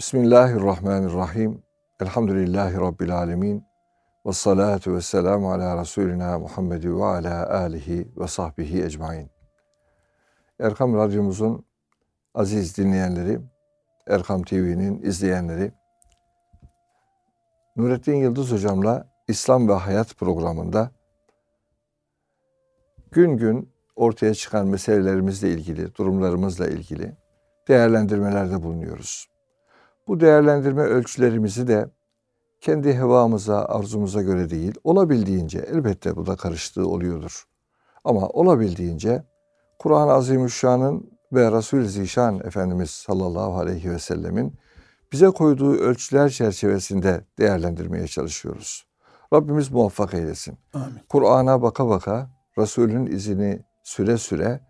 [0.00, 1.62] Bismillahirrahmanirrahim.
[2.00, 3.64] Elhamdülillahi Rabbil alemin.
[4.26, 9.30] Ve salatu ve selamu ala Resulina Muhammed ve ala alihi ve sahbihi ecmain.
[10.60, 11.64] Erkam Radyomuzun
[12.34, 13.40] aziz dinleyenleri,
[14.06, 15.72] Erkam TV'nin izleyenleri,
[17.76, 20.90] Nurettin Yıldız Hocam'la İslam ve Hayat programında
[23.10, 27.16] gün gün ortaya çıkan meselelerimizle ilgili, durumlarımızla ilgili
[27.68, 29.29] değerlendirmelerde bulunuyoruz.
[30.10, 31.90] Bu değerlendirme ölçülerimizi de
[32.60, 37.44] kendi hevamıza, arzumuza göre değil, olabildiğince elbette bu da karıştığı oluyordur.
[38.04, 39.24] Ama olabildiğince
[39.78, 44.54] Kur'an-ı Azimüşşan'ın ve Resul-i Zişan Efendimiz sallallahu aleyhi ve sellemin
[45.12, 48.86] bize koyduğu ölçüler çerçevesinde değerlendirmeye çalışıyoruz.
[49.32, 50.58] Rabbimiz muvaffak eylesin.
[51.08, 54.60] Kur'an'a baka baka Resul'ün izini süre süre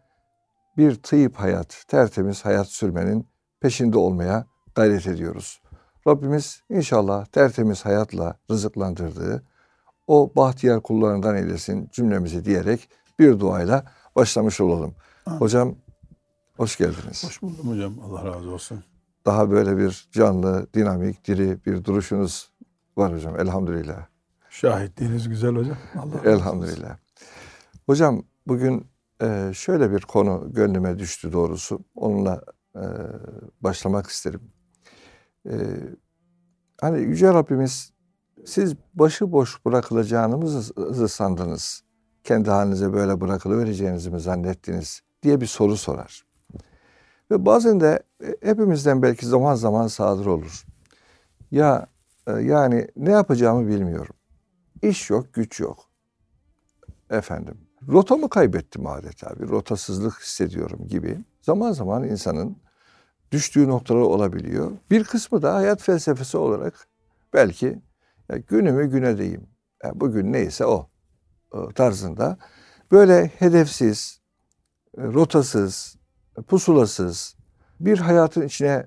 [0.76, 3.28] bir tıyıp hayat, tertemiz hayat sürmenin
[3.60, 5.60] peşinde olmaya gayret ediyoruz.
[6.06, 9.42] Rabbimiz inşallah tertemiz hayatla rızıklandırdığı
[10.06, 13.84] o bahtiyar kullarından eylesin cümlemizi diyerek bir duayla
[14.16, 14.94] başlamış olalım.
[15.26, 15.40] Amin.
[15.40, 15.74] Hocam
[16.56, 17.24] hoş geldiniz.
[17.24, 17.94] Hoş buldum hocam.
[18.00, 18.84] Allah razı olsun.
[19.26, 22.50] Daha böyle bir canlı, dinamik, diri bir duruşunuz
[22.96, 23.40] var hocam.
[23.40, 24.06] Elhamdülillah.
[24.50, 25.76] Şahitliğiniz güzel hocam.
[25.98, 26.96] Allah Elhamdülillah.
[27.86, 28.86] Hocam bugün
[29.22, 31.80] e, şöyle bir konu gönlüme düştü doğrusu.
[31.94, 32.42] Onunla
[32.76, 32.84] e,
[33.60, 34.40] başlamak isterim.
[35.46, 35.54] E,
[36.80, 37.92] hani Yüce Rabbimiz
[38.44, 41.82] siz başıboş bırakılacağınızı sandınız.
[42.24, 46.26] Kendi halinize böyle bırakılıvereceğinizi mi zannettiniz diye bir soru sorar.
[47.30, 48.02] Ve bazen de
[48.42, 50.64] hepimizden belki zaman zaman sadır olur.
[51.50, 51.86] Ya
[52.40, 54.14] yani ne yapacağımı bilmiyorum.
[54.82, 55.90] İş yok, güç yok.
[57.10, 61.24] Efendim, rotamı kaybettim adeta bir rotasızlık hissediyorum gibi.
[61.42, 62.56] Zaman zaman insanın
[63.32, 64.72] düştüğü noktalar olabiliyor.
[64.90, 66.88] Bir kısmı da hayat felsefesi olarak
[67.34, 67.82] belki
[68.28, 69.46] ya günümü güne deyim.
[69.84, 70.90] Yani bugün neyse o
[71.74, 72.38] tarzında
[72.92, 74.20] böyle hedefsiz,
[74.98, 75.96] rotasız,
[76.48, 77.36] pusulasız
[77.80, 78.86] bir hayatın içine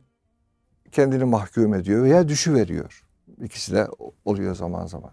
[0.91, 3.05] kendini mahkum ediyor veya düşüveriyor.
[3.41, 3.87] İkisi de
[4.25, 5.11] oluyor zaman zaman.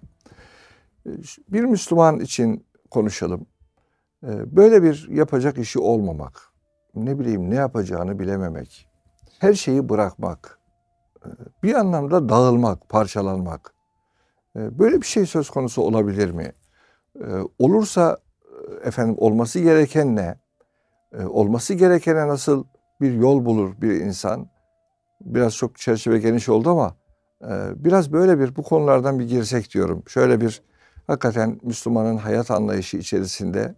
[1.48, 3.46] Bir Müslüman için konuşalım.
[4.46, 6.42] Böyle bir yapacak işi olmamak,
[6.94, 8.89] ne bileyim ne yapacağını bilememek,
[9.40, 10.58] her şeyi bırakmak,
[11.24, 11.28] e,
[11.62, 13.74] bir anlamda dağılmak, parçalanmak.
[14.56, 16.52] E, böyle bir şey söz konusu olabilir mi?
[17.20, 17.26] E,
[17.58, 18.18] olursa
[18.84, 20.38] efendim olması gereken ne?
[21.28, 22.64] Olması gerekene nasıl
[23.00, 24.48] bir yol bulur bir insan?
[25.20, 26.96] Biraz çok çerçeve geniş oldu ama
[27.76, 30.02] biraz böyle bir bu konulardan bir girsek diyorum.
[30.06, 30.62] Şöyle bir
[31.06, 33.74] hakikaten Müslümanın hayat anlayışı içerisinde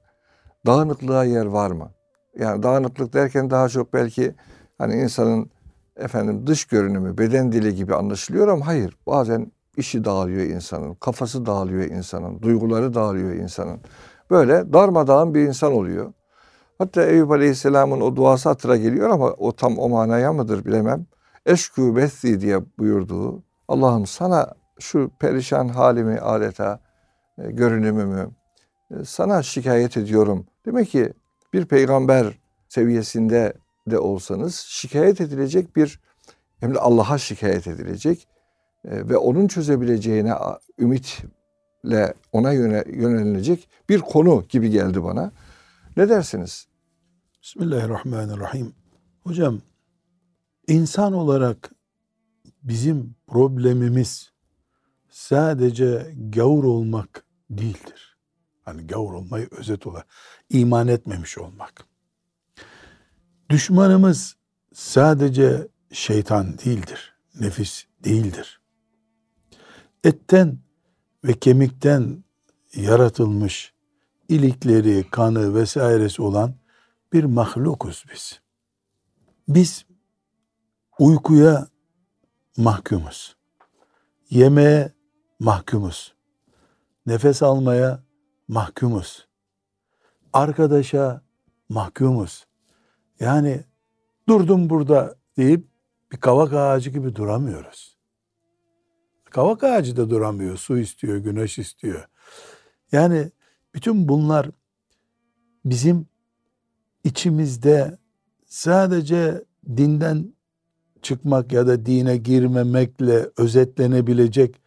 [0.66, 1.90] dağınıklığa yer var mı?
[2.38, 4.34] Yani dağınıklık derken daha çok belki
[4.82, 5.50] hani insanın
[5.96, 8.96] efendim dış görünümü, beden dili gibi anlaşılıyor ama hayır.
[9.06, 13.80] Bazen işi dağılıyor insanın, kafası dağılıyor insanın, duyguları dağılıyor insanın.
[14.30, 16.12] Böyle darmadağın bir insan oluyor.
[16.78, 21.06] Hatta Eyüp Aleyhisselam'ın o duası hatıra geliyor ama o tam o manaya mıdır bilemem.
[21.46, 26.80] Eşkü bethi diye buyurduğu Allah'ım sana şu perişan halimi adeta
[27.38, 28.30] e, görünümümü
[28.90, 30.46] e, sana şikayet ediyorum.
[30.66, 31.12] Demek ki
[31.52, 32.38] bir peygamber
[32.68, 33.52] seviyesinde
[33.86, 36.00] de olsanız şikayet edilecek bir
[36.60, 38.28] hem de Allah'a şikayet edilecek
[38.84, 40.34] e, ve onun çözebileceğine
[40.78, 45.32] ümitle ona yöne, yönelilecek bir konu gibi geldi bana.
[45.96, 46.66] Ne dersiniz?
[47.42, 48.74] Bismillahirrahmanirrahim.
[49.24, 49.60] Hocam
[50.68, 51.72] insan olarak
[52.62, 54.32] bizim problemimiz
[55.10, 58.18] sadece gavur olmak değildir.
[58.62, 60.06] Hani gavur olmayı özet olarak
[60.50, 61.91] iman etmemiş olmak.
[63.52, 64.36] Düşmanımız
[64.74, 68.60] sadece şeytan değildir, nefis değildir.
[70.04, 70.58] Etten
[71.24, 72.24] ve kemikten
[72.74, 73.74] yaratılmış
[74.28, 76.54] ilikleri, kanı vesairesi olan
[77.12, 78.40] bir mahlukuz biz.
[79.48, 79.86] Biz
[80.98, 81.66] uykuya
[82.56, 83.36] mahkumuz.
[84.30, 84.92] Yemeğe
[85.38, 86.14] mahkumuz.
[87.06, 88.02] Nefes almaya
[88.48, 89.28] mahkumuz.
[90.32, 91.22] Arkadaşa
[91.68, 92.46] mahkumuz.
[93.22, 93.60] Yani
[94.28, 95.64] durdum burada deyip
[96.12, 97.98] bir kavak ağacı gibi duramıyoruz.
[99.24, 100.56] Kavak ağacı da duramıyor.
[100.56, 102.08] Su istiyor, güneş istiyor.
[102.92, 103.30] Yani
[103.74, 104.50] bütün bunlar
[105.64, 106.06] bizim
[107.04, 107.98] içimizde
[108.46, 109.44] sadece
[109.76, 110.34] dinden
[111.02, 114.60] çıkmak ya da dine girmemekle özetlenebilecek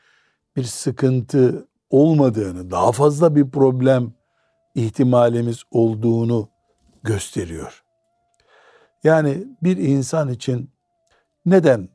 [0.56, 4.14] bir sıkıntı olmadığını, daha fazla bir problem
[4.76, 6.50] ihtimalimiz olduğunu
[7.04, 7.85] gösteriyor.
[9.06, 10.70] Yani bir insan için
[11.46, 11.90] neden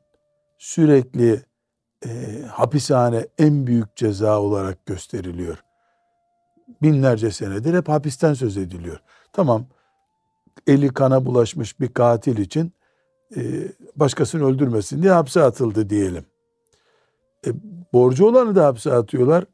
[0.57, 1.41] sürekli
[2.05, 5.63] e, hapishane en büyük ceza olarak gösteriliyor.
[6.81, 9.01] Binlerce senedir hep hapisten söz ediliyor.
[9.33, 9.65] Tamam
[10.67, 12.73] eli kana bulaşmış bir katil için
[13.35, 13.41] e,
[13.95, 16.25] başkasını öldürmesin diye hapse atıldı diyelim.
[17.47, 17.49] E,
[17.93, 19.45] borcu olanı da hapse atıyorlar.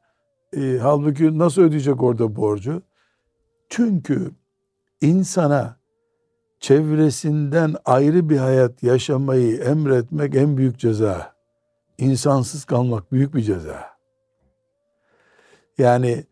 [0.58, 2.82] E, halbuki nasıl ödeyecek orada borcu?
[3.70, 4.32] Çünkü
[5.02, 5.77] insana
[6.60, 11.34] çevresinden ayrı bir hayat yaşamayı emretmek en büyük ceza.
[11.98, 13.98] İnsansız kalmak büyük bir ceza.
[15.78, 16.24] Yani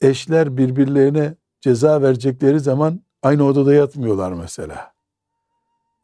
[0.00, 4.92] eşler birbirlerine ceza verecekleri zaman aynı odada yatmıyorlar mesela.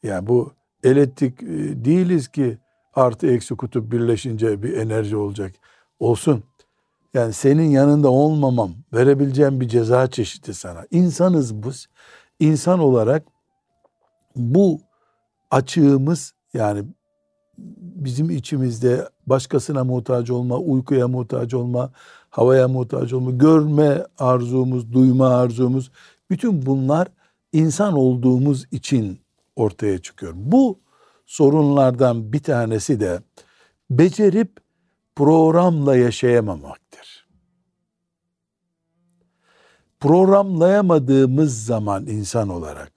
[0.02, 0.52] Yani bu
[0.84, 1.46] elektrik e,
[1.84, 2.58] değiliz ki
[2.94, 5.52] artı eksi kutup birleşince bir enerji olacak.
[5.98, 6.44] Olsun.
[7.14, 10.86] Yani senin yanında olmamam verebileceğim bir ceza çeşidi sana.
[10.90, 11.86] İnsanız biz.
[12.40, 13.31] İnsan olarak
[14.37, 14.81] bu
[15.50, 16.84] açığımız yani
[17.58, 21.93] bizim içimizde başkasına muhtaç olma, uykuya muhtaç olma,
[22.31, 25.90] havaya muhtaç olma, görme arzumuz, duyma arzumuz,
[26.31, 27.08] bütün bunlar
[27.52, 29.20] insan olduğumuz için
[29.56, 30.32] ortaya çıkıyor.
[30.37, 30.81] Bu
[31.26, 33.20] sorunlardan bir tanesi de
[33.90, 34.61] becerip
[35.17, 37.26] programla yaşayamamaktır.
[40.00, 42.91] Programlayamadığımız zaman insan olarak,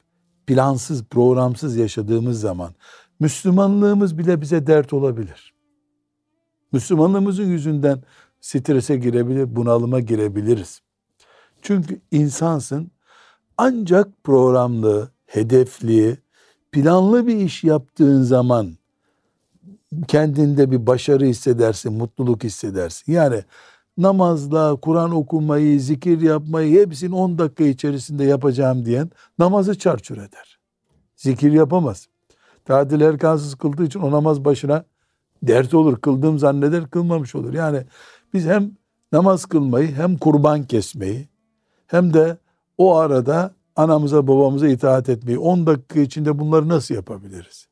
[0.48, 2.74] plansız, programsız yaşadığımız zaman
[3.20, 5.54] Müslümanlığımız bile bize dert olabilir.
[6.72, 8.04] Müslümanlığımızın yüzünden
[8.42, 10.82] strese girebilir, bunalıma girebiliriz.
[11.62, 12.92] Çünkü insansın
[13.58, 16.18] ancak programlı, hedefli,
[16.72, 18.78] planlı bir iş yaptığın zaman
[20.08, 23.14] kendinde bir başarı hissedersin, mutluluk hissedersin.
[23.14, 23.44] Yani
[23.98, 29.10] namazla, Kur'an okumayı, zikir yapmayı hepsini 10 dakika içerisinde yapacağım diyen
[29.40, 30.60] namazı çarçur eder.
[31.16, 32.08] Zikir yapamaz.
[32.66, 34.86] Tatil erkansız kıldığı için o namaz başına
[35.44, 36.02] dert olur.
[36.02, 37.54] Kıldığım zanneder kılmamış olur.
[37.54, 37.84] Yani
[38.34, 38.72] biz hem
[39.12, 41.30] namaz kılmayı hem kurban kesmeyi
[41.88, 42.38] hem de
[42.78, 47.68] o arada anamıza babamıza itaat etmeyi 10 dakika içinde bunları nasıl yapabiliriz?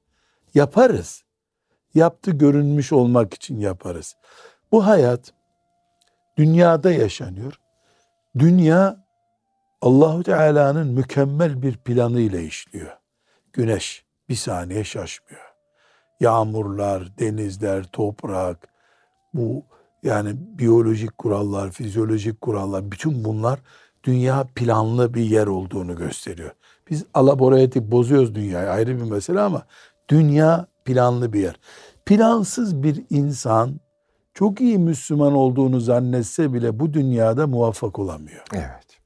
[0.54, 1.24] Yaparız.
[1.96, 4.16] Yaptı görünmüş olmak için yaparız.
[4.72, 5.34] Bu hayat
[6.38, 7.60] dünyada yaşanıyor.
[8.40, 9.04] Dünya
[9.82, 12.98] Allahu Teala'nın mükemmel bir planı ile işliyor.
[13.54, 15.54] Güneş bir saniye şaşmıyor.
[16.20, 18.68] Yağmurlar, denizler, toprak,
[19.34, 19.66] bu
[20.04, 23.60] yani biyolojik kurallar, fizyolojik kurallar, bütün bunlar
[24.04, 26.52] dünya planlı bir yer olduğunu gösteriyor.
[26.90, 29.66] Biz alabora edip bozuyoruz dünyayı ayrı bir mesele ama
[30.10, 31.56] dünya planlı bir yer.
[32.06, 33.80] Plansız bir insan
[34.34, 38.44] çok iyi Müslüman olduğunu zannetse bile bu dünyada muvaffak olamıyor.
[38.54, 39.00] Evet.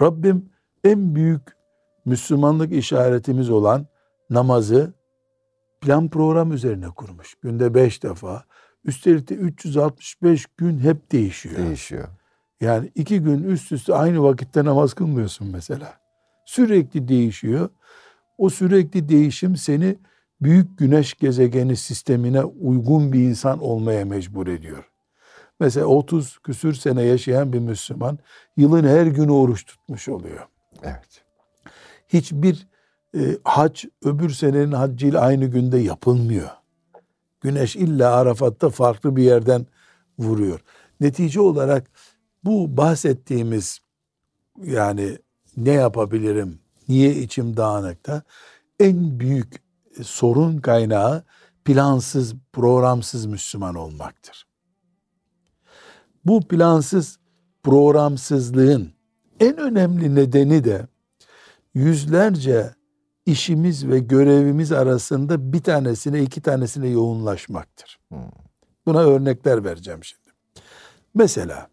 [0.00, 0.50] Rabbim
[0.84, 1.42] en büyük
[2.04, 3.86] Müslümanlık işaretimiz olan
[4.30, 4.92] namazı
[5.80, 7.34] plan program üzerine kurmuş.
[7.34, 8.44] Günde beş defa.
[8.84, 11.56] Üstelik de 365 gün hep değişiyor.
[11.56, 12.08] Değişiyor.
[12.60, 15.98] Yani iki gün üst üste aynı vakitte namaz kılmıyorsun mesela.
[16.46, 17.68] Sürekli değişiyor.
[18.38, 19.98] O sürekli değişim seni
[20.40, 24.90] büyük güneş gezegeni sistemine uygun bir insan olmaya mecbur ediyor.
[25.60, 28.18] Mesela 30 küsür sene yaşayan bir Müslüman
[28.56, 30.46] yılın her günü oruç tutmuş oluyor.
[30.82, 31.24] Evet.
[32.08, 32.66] Hiçbir
[33.16, 36.48] e, hac öbür senenin haccıyla aynı günde yapılmıyor.
[37.40, 39.66] Güneş illa Arafat'ta farklı bir yerden
[40.18, 40.60] vuruyor.
[41.00, 41.90] Netice olarak
[42.44, 43.78] bu bahsettiğimiz
[44.62, 45.18] yani
[45.56, 46.58] ne yapabilirim,
[46.88, 48.22] niye içim dağınıkta
[48.80, 49.63] en büyük
[50.02, 51.24] sorun kaynağı
[51.64, 54.46] plansız, programsız Müslüman olmaktır.
[56.24, 57.18] Bu plansız,
[57.62, 58.92] programsızlığın
[59.40, 60.88] en önemli nedeni de
[61.74, 62.74] yüzlerce
[63.26, 68.00] işimiz ve görevimiz arasında bir tanesine iki tanesine yoğunlaşmaktır.
[68.86, 70.30] Buna örnekler vereceğim şimdi.
[71.14, 71.68] Mesela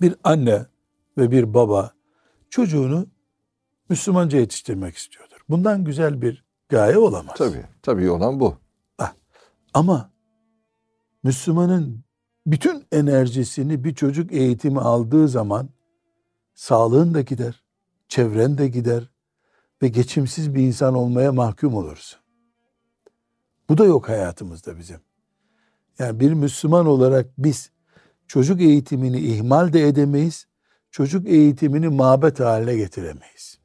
[0.00, 0.66] bir anne
[1.18, 1.92] ve bir baba
[2.50, 3.06] çocuğunu
[3.88, 5.36] Müslümanca yetiştirmek istiyordur.
[5.48, 7.34] Bundan güzel bir gaye olamaz.
[7.38, 7.64] Tabii.
[7.82, 8.56] Tabii olan bu.
[9.74, 10.10] Ama
[11.22, 12.04] Müslümanın
[12.46, 15.68] bütün enerjisini bir çocuk eğitimi aldığı zaman
[16.54, 17.62] sağlığın da gider,
[18.08, 19.10] çevren de gider
[19.82, 22.20] ve geçimsiz bir insan olmaya mahkum olursun.
[23.68, 25.00] Bu da yok hayatımızda bizim.
[25.98, 27.70] Yani bir Müslüman olarak biz
[28.26, 30.46] çocuk eğitimini ihmal de edemeyiz.
[30.90, 33.58] Çocuk eğitimini mabet haline getiremeyiz.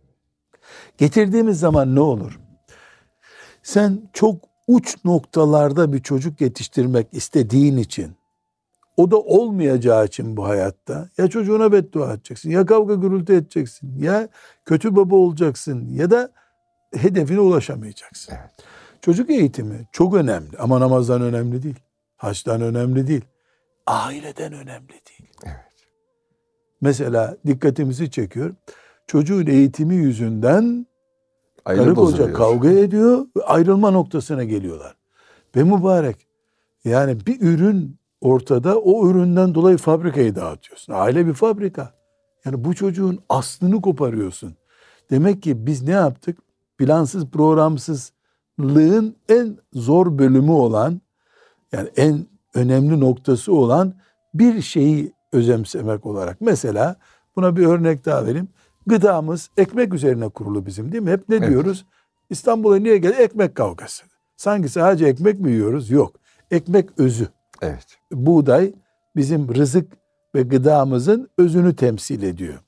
[0.97, 2.39] Getirdiğimiz zaman ne olur?
[3.65, 4.35] Sen çok
[4.67, 8.15] uç noktalarda bir çocuk yetiştirmek istediğin için
[8.97, 14.29] o da olmayacağı için bu hayatta ya çocuğuna beddua edeceksin ya kavga gürültü edeceksin ya
[14.65, 16.31] kötü baba olacaksın ya da
[16.93, 18.33] hedefine ulaşamayacaksın.
[18.33, 18.51] Evet.
[19.01, 21.79] Çocuk eğitimi çok önemli ama namazdan önemli değil.
[22.17, 23.25] Haçtan önemli değil.
[23.85, 25.33] Aileden önemli değil.
[25.45, 25.87] Evet.
[26.81, 28.55] Mesela dikkatimizi çekiyor.
[29.07, 30.87] Çocuğun eğitimi yüzünden
[31.65, 34.95] Ayrı karı koca kavga ediyor ve ayrılma noktasına geliyorlar.
[35.55, 36.27] Ve mübarek
[36.85, 40.93] yani bir ürün ortada o üründen dolayı fabrikayı dağıtıyorsun.
[40.93, 41.93] Aile bir fabrika.
[42.45, 44.55] Yani bu çocuğun aslını koparıyorsun.
[45.09, 46.37] Demek ki biz ne yaptık?
[46.77, 51.01] Plansız programsızlığın en zor bölümü olan
[51.71, 53.93] yani en önemli noktası olan
[54.33, 56.41] bir şeyi özümsemek olarak.
[56.41, 56.95] Mesela
[57.35, 58.47] buna bir örnek daha vereyim.
[58.87, 61.11] Gıdamız ekmek üzerine kurulu bizim değil mi?
[61.11, 61.49] Hep ne Evet.
[61.49, 61.85] diyoruz?
[62.29, 63.15] İstanbul'a niye geldi?
[63.21, 64.03] Ekmek kavgası.
[64.37, 65.89] Sanki sadece ekmek mi yiyoruz?
[65.91, 66.15] Yok.
[66.51, 67.27] Ekmek özü.
[67.61, 67.97] Evet.
[68.11, 68.73] Buğday
[69.15, 69.91] bizim rızık
[70.35, 72.59] ve gıdamızın özünü temsil ediyor.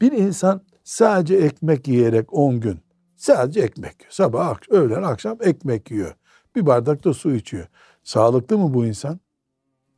[0.00, 2.78] Bir insan sadece ekmek yiyerek 10 gün
[3.16, 4.12] sadece ekmek yiyor.
[4.12, 6.14] Sabah, ak- öğlen, akşam ekmek yiyor.
[6.56, 7.66] Bir bardak da su içiyor.
[8.02, 9.20] Sağlıklı mı bu insan?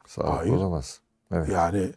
[0.06, 0.52] Sağlıklı Hayır.
[0.52, 1.00] olamaz.
[1.33, 1.49] Evet.
[1.49, 1.90] Yani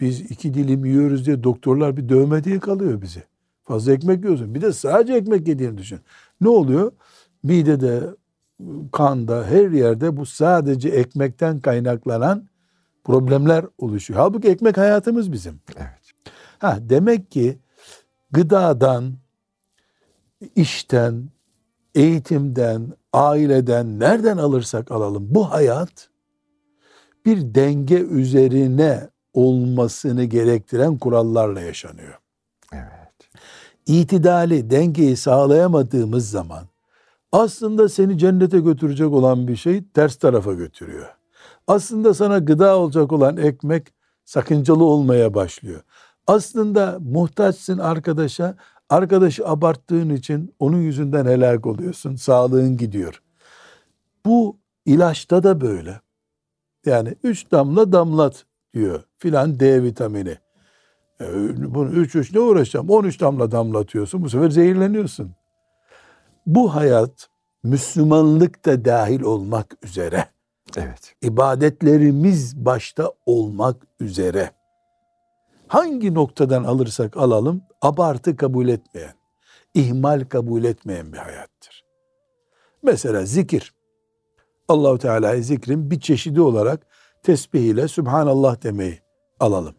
[0.00, 3.22] biz iki dilim yiyoruz diye doktorlar bir dövme diye kalıyor bizi.
[3.62, 4.54] Fazla ekmek yiyorsun.
[4.54, 6.00] Bir de sadece ekmek yediğini düşün.
[6.40, 6.92] Ne oluyor?
[7.42, 8.02] Midede,
[8.92, 12.48] kanda, her yerde bu sadece ekmekten kaynaklanan
[13.04, 14.20] problemler oluşuyor.
[14.20, 15.60] Halbuki ekmek hayatımız bizim.
[15.76, 16.10] Evet.
[16.58, 17.58] Ha demek ki
[18.30, 19.14] gıdadan,
[20.56, 21.30] işten,
[21.94, 26.08] eğitimden, aileden nereden alırsak alalım bu hayat
[27.26, 32.18] bir denge üzerine olmasını gerektiren kurallarla yaşanıyor.
[32.72, 33.30] Evet.
[33.86, 36.64] İtidali, dengeyi sağlayamadığımız zaman
[37.32, 41.06] aslında seni cennete götürecek olan bir şey ters tarafa götürüyor.
[41.66, 43.86] Aslında sana gıda olacak olan ekmek
[44.24, 45.80] sakıncalı olmaya başlıyor.
[46.26, 48.56] Aslında muhtaçsın arkadaşa,
[48.90, 53.22] arkadaşı abarttığın için onun yüzünden helak oluyorsun, sağlığın gidiyor.
[54.26, 54.56] Bu
[54.86, 56.00] ilaçta da böyle.
[56.86, 58.44] Yani üç damla damlat
[58.74, 60.36] diyor filan D vitamini.
[61.20, 61.24] E,
[61.74, 62.90] Bunu üç üç ne uğraşacağım?
[62.90, 64.22] 13 damla damlatıyorsun.
[64.22, 65.34] Bu sefer zehirleniyorsun.
[66.46, 67.28] Bu hayat
[67.62, 70.24] Müslümanlık da dahil olmak üzere,
[70.76, 71.14] Evet.
[71.22, 74.50] ibadetlerimiz başta olmak üzere
[75.68, 79.14] hangi noktadan alırsak alalım abartı kabul etmeyen,
[79.74, 81.84] ihmal kabul etmeyen bir hayattır.
[82.82, 83.74] Mesela zikir.
[84.68, 86.86] Allahu Teala'yı zikrin bir çeşidi olarak
[87.22, 89.00] tesbih ile Subhanallah demeyi
[89.40, 89.74] alalım.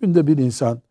[0.00, 0.82] Günde bir insan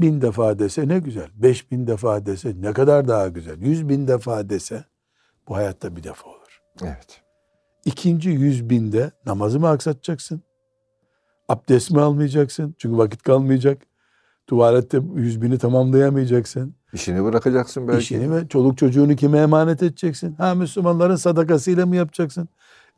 [0.00, 1.28] bin defa dese ne güzel.
[1.34, 3.62] Beş bin defa dese ne kadar daha güzel.
[3.62, 4.84] Yüz bin defa dese
[5.48, 6.60] bu hayatta bir defa olur.
[6.82, 7.22] Evet.
[7.84, 10.42] İkinci yüz binde namazı mı aksatacaksın?
[11.48, 12.74] Abdest mi almayacaksın?
[12.78, 13.82] Çünkü vakit kalmayacak.
[14.46, 16.74] Tuvalette yüz bini tamamlayamayacaksın.
[16.92, 18.00] İşini bırakacaksın belki.
[18.00, 20.34] İşini ve çoluk çocuğunu kime emanet edeceksin?
[20.34, 22.48] Ha Müslümanların sadakasıyla mı yapacaksın?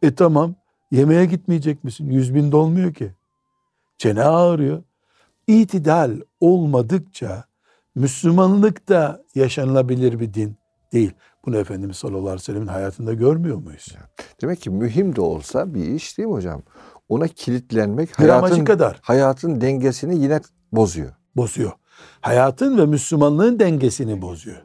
[0.02, 0.54] E tamam
[0.90, 2.10] yemeğe gitmeyecek misin?
[2.10, 3.12] Yüz bin dolmuyor ki.
[3.98, 4.82] Çene ağrıyor.
[5.46, 7.44] İtidal olmadıkça
[7.94, 10.56] Müslümanlık da yaşanılabilir bir din
[10.92, 11.12] değil.
[11.46, 13.96] Bunu Efendimiz sallallahu aleyhi ve sellemin hayatında görmüyor muyuz?
[14.42, 16.62] Demek ki mühim de olsa bir iş değil mi hocam?
[17.08, 20.40] Ona kilitlenmek Gramajı hayatın, kadar hayatın dengesini yine
[20.72, 21.12] bozuyor.
[21.36, 21.72] bozuyor.
[22.20, 24.62] Hayatın ve Müslümanlığın dengesini bozuyor.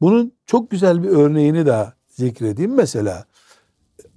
[0.00, 2.74] Bunun çok güzel bir örneğini daha zikredeyim.
[2.74, 3.24] Mesela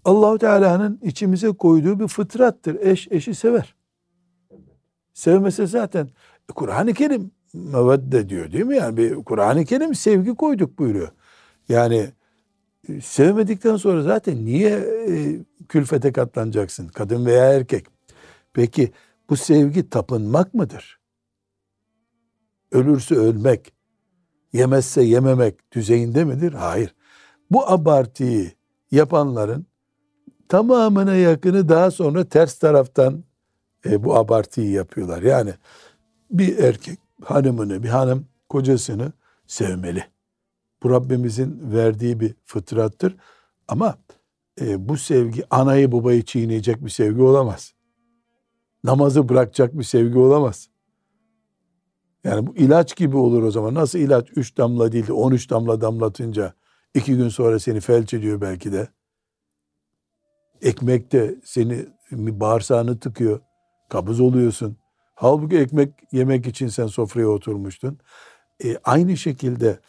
[0.06, 2.76] Allahu Teala'nın içimize koyduğu bir fıtrattır.
[2.80, 3.76] Eş eşi sever.
[5.18, 6.06] Sevmese zaten
[6.50, 8.78] e, Kur'an-ı Kerim mevedde diyor değil mi?
[8.78, 11.12] Yani bir Kur'an-ı Kerim sevgi koyduk buyuruyor.
[11.70, 12.10] Yani
[12.90, 14.70] e, sevmedikten sonra zaten niye
[15.10, 16.88] e, külfete katlanacaksın?
[16.88, 17.86] Kadın veya erkek.
[18.54, 18.92] Peki
[19.30, 21.00] bu sevgi tapınmak mıdır?
[22.72, 23.74] Ölürse ölmek,
[24.54, 26.54] yemezse yememek düzeyinde midir?
[26.54, 26.96] Hayır.
[27.52, 28.52] Bu abartıyı
[28.92, 29.66] yapanların
[30.50, 33.27] tamamına yakını daha sonra ters taraftan
[33.86, 35.22] e, bu abartıyı yapıyorlar.
[35.22, 35.54] Yani
[36.32, 39.12] bir erkek hanımını, bir hanım kocasını
[39.48, 40.04] sevmeli.
[40.84, 43.16] Bu Rabbimizin verdiği bir fıtrattır.
[43.68, 43.98] Ama
[44.62, 47.74] e, bu sevgi anayı babayı çiğneyecek bir sevgi olamaz.
[48.84, 50.70] Namazı bırakacak bir sevgi olamaz.
[52.24, 53.74] Yani bu ilaç gibi olur o zaman.
[53.74, 56.54] Nasıl ilaç 3 damla değil de 13 damla damlatınca
[56.94, 58.88] iki gün sonra seni felç ediyor belki de.
[60.62, 63.42] Ekmekte seni bağırsağını tıkıyor.
[63.90, 64.78] Kabız oluyorsun.
[65.16, 68.00] Halbuki ekmek yemek için sen sofraya oturmuştun.
[68.64, 69.80] E, aynı şekilde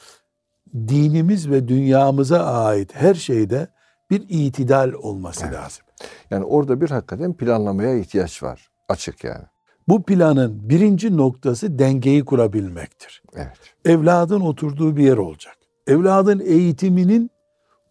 [0.75, 3.69] dinimiz ve dünyamıza ait her şeyde
[4.11, 5.55] bir itidal olması Evet.
[5.55, 5.85] lazım.
[6.31, 8.69] Yani orada bir hakikaten planlamaya ihtiyaç var.
[8.89, 9.45] Açık yani.
[9.89, 13.23] Bu planın birinci noktası dengeyi kurabilmektir.
[13.35, 13.75] Evet.
[13.85, 15.57] Evladın oturduğu bir yer olacak.
[15.87, 17.31] Evladın eğitiminin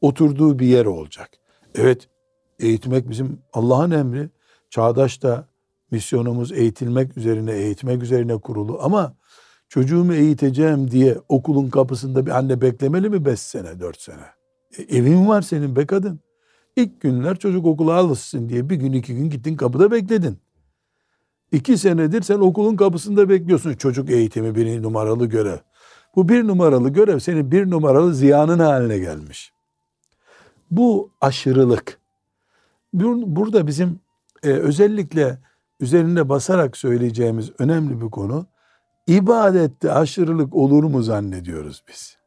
[0.02, 1.30] oturduğu bir yer olacak.
[1.76, 2.10] Evet
[2.60, 4.30] eğitmek bizim Allah'ın emri.
[4.70, 5.48] Çağdaş da
[5.92, 8.80] misyonumuz eğitilmek üzerine, eğitmek üzerine kurulu.
[8.82, 9.16] Ama
[9.70, 14.26] çocuğumu eğiteceğim diye okulun kapısında bir anne beklemeli mi beş sene, dört sene?
[14.78, 16.20] E, evin var senin be kadın.
[16.76, 20.38] İlk günler çocuk okula alışsın diye bir gün iki gün gittin kapıda bekledin.
[21.52, 25.58] İki senedir sen okulun kapısında bekliyorsun çocuk eğitimi bir numaralı görev.
[26.16, 29.52] Bu bir numaralı görev senin bir numaralı ziyanın haline gelmiş.
[30.72, 32.00] Bu aşırılık.
[32.94, 34.00] Burada bizim
[34.44, 35.38] e, özellikle
[35.80, 38.46] üzerine basarak söyleyeceğimiz önemli bir konu
[39.08, 42.18] ibadette aşırılık olur mu zannediyoruz biz.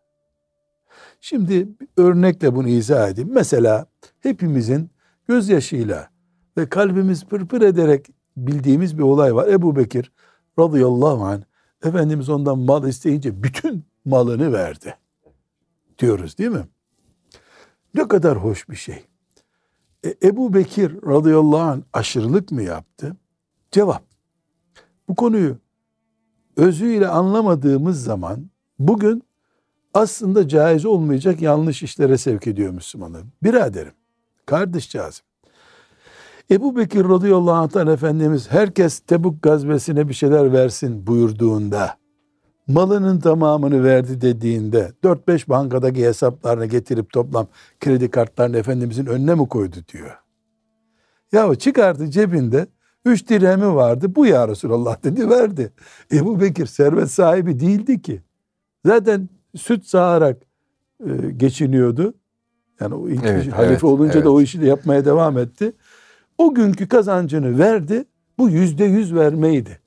[1.21, 3.31] Şimdi örnekle bunu izah edeyim.
[3.33, 3.87] Mesela
[4.21, 4.91] hepimizin
[5.29, 6.09] gözyaşıyla
[6.57, 9.49] ve kalbimiz pırpır ederek bildiğimiz bir olay var.
[9.49, 10.13] Ebu Bekir
[10.59, 11.43] radıyallahu anh
[11.85, 14.95] Efendimiz ondan mal isteyince bütün malını verdi.
[15.99, 16.65] Diyoruz değil mi?
[17.95, 19.05] Ne kadar hoş bir şey.
[20.05, 23.17] E, Ebu Bekir radıyallahu anh aşırılık mı yaptı?
[23.71, 24.03] Cevap.
[25.09, 25.57] Bu konuyu
[26.57, 29.23] özüyle anlamadığımız zaman bugün
[29.95, 33.23] aslında caiz olmayacak yanlış işlere sevk ediyor Müslümanlar.
[33.43, 33.93] Biraderim,
[34.47, 35.27] kardeşcağızım.
[36.51, 41.97] Ebu Bekir radıyallahu anh'tan Efendimiz herkes Tebuk gazvesine bir şeyler versin buyurduğunda
[42.67, 47.47] malının tamamını verdi dediğinde 4-5 bankadaki hesaplarını getirip toplam
[47.81, 50.19] kredi kartlarını Efendimizin önüne mi koydu diyor.
[51.33, 52.67] Ya çıkardı cebinde
[53.05, 55.73] 3 dirhemi vardı bu ya Resulallah dedi verdi.
[56.13, 58.23] Ebu Bekir servet sahibi değildi ki.
[58.87, 60.43] Zaten süt sağarak
[61.07, 62.15] e, geçiniyordu.
[62.81, 64.25] Yani o ilk evet, halife evet, olunca evet.
[64.25, 65.73] da o işi de yapmaya devam etti.
[66.39, 68.05] O günkü kazancını verdi.
[68.39, 69.81] Bu yüzde yüz vermeydi.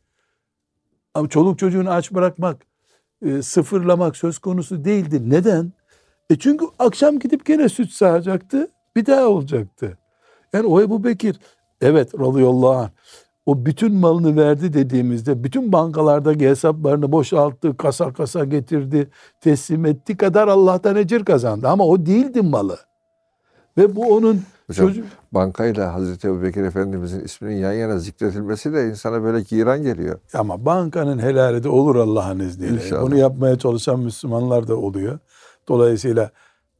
[1.13, 2.65] Ama çoluk çocuğunu aç bırakmak,
[3.25, 5.29] e, sıfırlamak söz konusu değildi.
[5.29, 5.73] Neden?
[6.29, 8.67] E çünkü akşam gidip gene süt sağacaktı.
[8.95, 9.97] Bir daha olacaktı.
[10.53, 11.39] Yani o Ebu Bekir
[11.83, 12.89] evet radıyallahu anh
[13.45, 19.09] o bütün malını verdi dediğimizde bütün bankalardaki hesaplarını boşalttı, kasa kasa getirdi,
[19.41, 21.67] teslim etti kadar Allah'tan ecir kazandı.
[21.67, 22.77] Ama o değildi malı.
[23.77, 25.05] Ve bu onun Hocam, çocuk...
[25.31, 30.19] bankayla Hazreti Ebu Bekir Efendimizin isminin yan yana zikretilmesi de insana böyle giran geliyor.
[30.33, 32.73] Ama bankanın helali de olur Allah'ın izniyle.
[32.73, 33.01] İnşallah.
[33.01, 35.19] Bunu yapmaya çalışan Müslümanlar da oluyor.
[35.67, 36.31] Dolayısıyla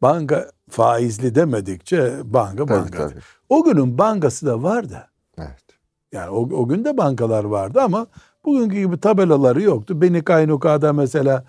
[0.02, 3.12] banka faizli demedikçe banka banka.
[3.50, 5.08] O günün bankası da vardı.
[5.38, 5.64] Evet.
[6.12, 8.08] Yani o, o gün de bankalar vardı ama
[8.46, 10.02] bugünkü gibi tabelaları yoktu.
[10.02, 11.46] Beni Kaynuka'da mesela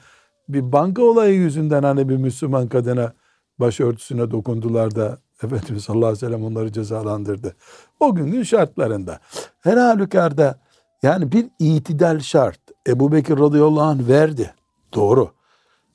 [0.48, 3.12] bir banka olayı yüzünden hani bir Müslüman kadına
[3.58, 7.56] başörtüsüne dokundular da Efendimiz sallallahu aleyhi ve sellem onları cezalandırdı.
[8.00, 9.18] O günkün şartlarında.
[9.60, 10.58] Her halükarda
[11.02, 12.60] yani bir itidal şart.
[12.88, 14.54] Ebu Bekir radıyallahu anh verdi.
[14.94, 15.30] Doğru.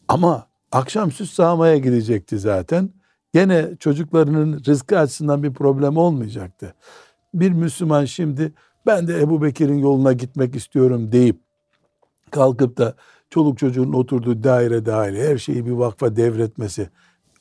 [0.07, 2.98] Ama akşam süs sağmaya gidecekti zaten.
[3.33, 6.73] Gene çocuklarının rızkı açısından bir problem olmayacaktı.
[7.33, 8.53] Bir Müslüman şimdi
[8.85, 11.39] ben de Ebu Bekir'in yoluna gitmek istiyorum deyip
[12.31, 12.95] kalkıp da
[13.29, 16.89] çoluk çocuğun oturduğu daire dahil her şeyi bir vakfa devretmesi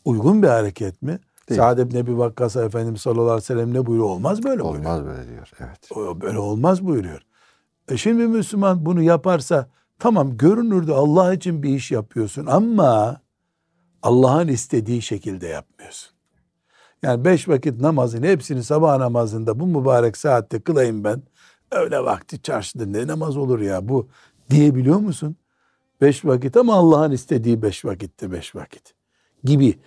[0.04, 1.18] uygun bir hareket mi?
[1.48, 1.60] Değil.
[1.60, 4.10] Sa'd ibn Ebi Vakkas'a Efendimiz sallallahu aleyhi ve sellem ne buyuruyor?
[4.10, 5.00] Olmaz böyle olmaz buyuruyor.
[5.00, 5.50] Olmaz böyle diyor.
[5.60, 5.92] Evet.
[5.96, 7.22] O, böyle olmaz buyuruyor.
[7.88, 13.20] E şimdi Müslüman bunu yaparsa tamam görünürde Allah için bir iş yapıyorsun ama
[14.02, 16.10] Allah'ın istediği şekilde yapmıyorsun.
[17.02, 21.22] Yani beş vakit namazın hepsini sabah namazında bu mübarek saatte kılayım ben.
[21.70, 24.08] Öyle vakti çarşıda ne namaz olur ya bu
[24.50, 25.36] diyebiliyor musun?
[26.00, 28.94] Beş vakit ama Allah'ın istediği beş vakitte beş vakit
[29.44, 29.78] gibi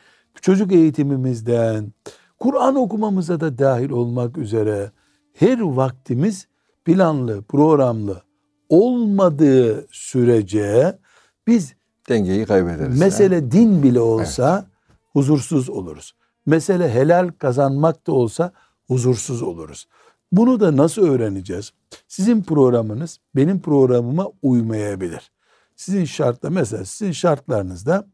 [0.42, 1.94] çocuk eğitimimizden,
[2.40, 4.92] Kur'an okumamıza da dahil olmak üzere
[5.34, 6.48] her vaktimiz
[6.86, 8.22] planlı, programlı
[8.70, 11.00] olmadığı sürece
[11.48, 11.76] biz
[12.10, 13.00] dengeyi kaybederiz.
[13.00, 13.52] Mesele ya.
[13.52, 14.68] din bile olsa evet.
[15.14, 16.16] huzursuz oluruz.
[16.46, 18.52] Mesele helal kazanmak da olsa
[18.88, 19.88] huzursuz oluruz.
[20.32, 21.74] Bunu da nasıl öğreneceğiz?
[22.08, 25.32] Sizin programınız benim programıma uymayabilir.
[25.76, 28.08] Sizin şartla mesela sizin şartlarınızda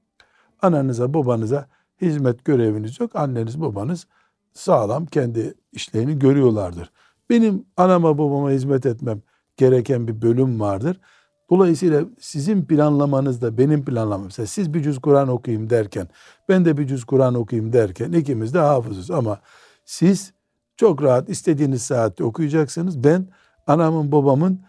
[0.61, 1.67] ananıza babanıza
[2.01, 3.15] hizmet göreviniz yok.
[3.15, 4.07] Anneniz babanız
[4.53, 6.91] sağlam kendi işlerini görüyorlardır.
[7.29, 9.21] Benim anama babama hizmet etmem
[9.57, 10.99] gereken bir bölüm vardır.
[11.49, 14.23] Dolayısıyla sizin planlamanızda benim planlamam.
[14.25, 16.07] Mesela siz bir cüz Kur'an okuyayım derken
[16.49, 19.39] ben de bir cüz Kur'an okuyayım derken ikimiz de hafızız ama
[19.85, 20.33] siz
[20.77, 23.03] çok rahat istediğiniz saatte okuyacaksınız.
[23.03, 23.27] Ben
[23.67, 24.61] anamın babamın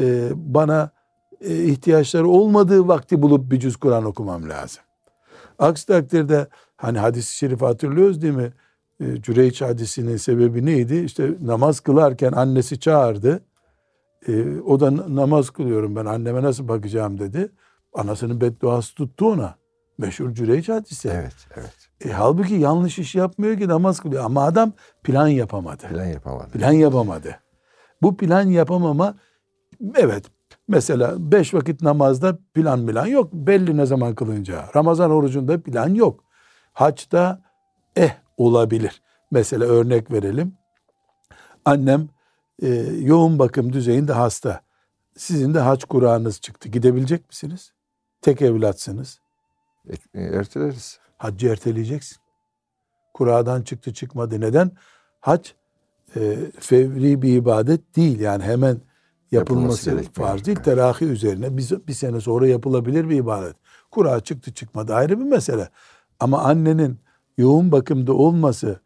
[0.00, 0.90] e, bana
[1.40, 4.82] e, ihtiyaçları olmadığı vakti bulup bir cüz Kur'an okumam lazım.
[5.58, 8.52] Aksi takdirde hani hadis-i şerif hatırlıyoruz değil mi?
[9.00, 10.96] E, Cüreyç hadisinin sebebi neydi?
[10.96, 13.40] İşte namaz kılarken annesi çağırdı.
[14.28, 17.52] E, o da namaz kılıyorum ben anneme nasıl bakacağım dedi.
[17.94, 19.54] Anasının bedduası tuttu ona.
[19.98, 21.08] Meşhur Cüreyç hadisi.
[21.08, 21.88] Evet, evet.
[22.04, 24.24] E, halbuki yanlış iş yapmıyor ki namaz kılıyor.
[24.24, 25.88] Ama adam plan yapamadı.
[25.88, 26.50] Plan yapamadı.
[26.50, 27.40] Plan yapamadı.
[28.02, 29.14] Bu plan yapamama
[29.94, 30.24] evet
[30.68, 33.32] mesela beş vakit namazda plan plan yok.
[33.32, 34.64] Belli ne zaman kılınca.
[34.76, 36.24] Ramazan orucunda plan yok.
[36.72, 37.42] Haçta
[37.96, 39.02] eh olabilir.
[39.30, 40.54] Mesela örnek verelim.
[41.64, 42.08] Annem
[42.62, 42.68] e,
[43.00, 44.60] yoğun bakım düzeyinde hasta.
[45.16, 46.68] Sizin de haç Kur'an'ınız çıktı.
[46.68, 47.72] Gidebilecek misiniz?
[48.22, 49.20] Tek evlatsınız.
[50.14, 50.98] E, erteleriz.
[51.16, 52.18] Haccı erteleyeceksin.
[53.14, 54.40] Kura'dan çıktı çıkmadı.
[54.40, 54.70] Neden?
[55.20, 55.48] Hac
[56.16, 58.20] e, fevri bir ibadet değil.
[58.20, 58.80] Yani hemen
[59.32, 60.56] yapılması, Yapılması farz değil.
[60.56, 60.76] gerekmiyor.
[60.78, 63.56] Terahi üzerine bir, bir sene sonra yapılabilir bir ibadet.
[63.90, 65.68] Kura çıktı çıkmadı ayrı bir mesele.
[66.20, 66.98] Ama annenin
[67.38, 68.80] yoğun bakımda olması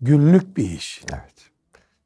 [0.00, 1.04] günlük bir iş.
[1.12, 1.35] Evet.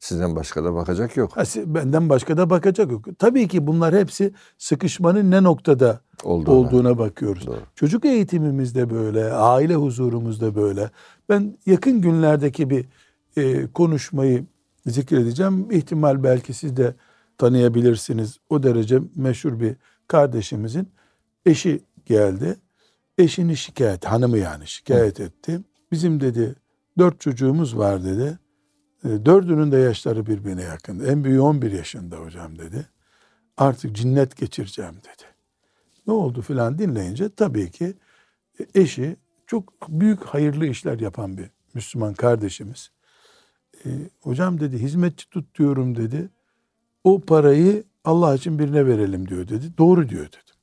[0.00, 1.36] Sizden başka da bakacak yok.
[1.36, 3.04] Ha, Benden başka da bakacak yok.
[3.18, 6.54] Tabii ki bunlar hepsi sıkışmanın ne noktada Olduğuna.
[6.54, 7.46] olduğuna bakıyoruz.
[7.46, 7.56] Doğru.
[7.74, 10.90] Çocuk eğitimimiz de böyle, aile huzurumuz da böyle.
[11.28, 12.86] Ben yakın günlerdeki bir
[13.36, 14.44] e, konuşmayı
[14.86, 15.70] zikredeceğim.
[15.70, 16.94] İhtimal belki siz de
[17.38, 18.38] tanıyabilirsiniz.
[18.50, 19.76] O derece meşhur bir
[20.08, 20.88] kardeşimizin
[21.46, 22.56] eşi geldi.
[23.18, 25.60] Eşini şikayet, hanımı yani şikayet etti.
[25.92, 26.54] Bizim dedi
[26.98, 28.38] dört çocuğumuz var dedi.
[29.04, 31.04] E, Dördünün de yaşları birbirine yakın.
[31.04, 32.86] En büyüğü 11 yaşında hocam dedi.
[33.56, 35.24] Artık cinnet geçireceğim dedi.
[36.06, 37.94] Ne oldu filan dinleyince tabii ki
[38.60, 42.90] e, eşi çok büyük hayırlı işler yapan bir Müslüman kardeşimiz.
[43.84, 43.88] E,
[44.20, 46.28] hocam dedi hizmetçi tut diyorum dedi.
[47.04, 49.78] O parayı Allah için birine verelim diyor dedi.
[49.78, 50.54] Doğru diyor dedim.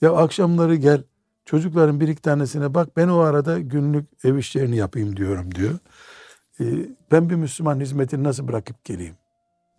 [0.00, 1.02] Ya akşamları gel
[1.44, 5.78] çocukların bir iki tanesine bak ben o arada günlük ev işlerini yapayım diyorum diyor.
[6.60, 6.64] E,
[7.12, 9.16] ben bir Müslüman hizmetini nasıl bırakıp geleyim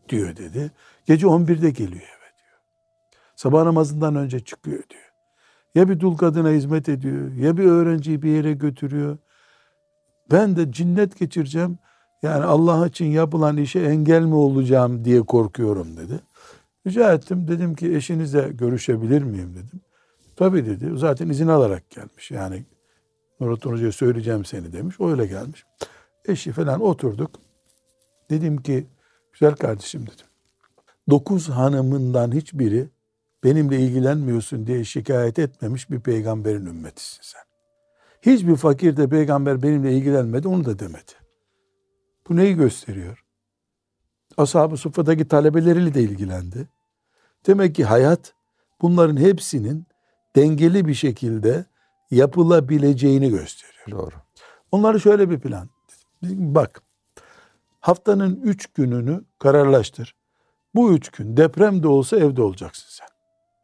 [0.09, 0.71] diyor dedi.
[1.05, 2.59] Gece 11'de geliyor eve diyor.
[3.35, 5.11] Sabah namazından önce çıkıyor diyor.
[5.75, 9.17] Ya bir dul kadına hizmet ediyor, ya bir öğrenciyi bir yere götürüyor.
[10.31, 11.77] Ben de cinnet geçireceğim.
[12.23, 16.19] Yani Allah için yapılan işe engel mi olacağım diye korkuyorum dedi.
[16.87, 17.47] Rica ettim.
[17.47, 19.81] Dedim ki eşinizle görüşebilir miyim dedim.
[20.35, 20.91] Tabii dedi.
[20.95, 22.31] Zaten izin alarak gelmiş.
[22.31, 22.65] Yani
[23.39, 24.99] Nurattin Hoca'ya söyleyeceğim seni demiş.
[24.99, 25.65] O öyle gelmiş.
[26.27, 27.31] Eşi falan oturduk.
[28.29, 28.87] Dedim ki
[29.33, 30.27] güzel kardeşim dedim.
[31.09, 32.89] Dokuz hanımından hiçbiri
[33.43, 37.41] benimle ilgilenmiyorsun diye şikayet etmemiş bir peygamberin ümmetisin sen.
[38.21, 41.11] Hiçbir fakir de peygamber benimle ilgilenmedi onu da demedi.
[42.29, 43.25] Bu neyi gösteriyor?
[44.37, 46.67] Ashab-ı Suffa'daki talebeleriyle de ilgilendi.
[47.47, 48.33] Demek ki hayat
[48.81, 49.87] bunların hepsinin
[50.35, 51.65] dengeli bir şekilde
[52.11, 53.91] yapılabileceğini gösteriyor.
[53.91, 54.15] Doğru.
[54.71, 55.69] Onları şöyle bir plan.
[56.23, 56.81] Bak
[57.79, 60.15] haftanın üç gününü kararlaştır.
[60.75, 63.07] Bu üç gün deprem de olsa evde olacaksın sen.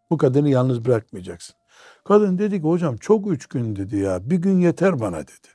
[0.09, 1.55] Bu kadını yalnız bırakmayacaksın.
[2.03, 5.47] Kadın dedi ki hocam çok üç gün dedi ya bir gün yeter bana dedi.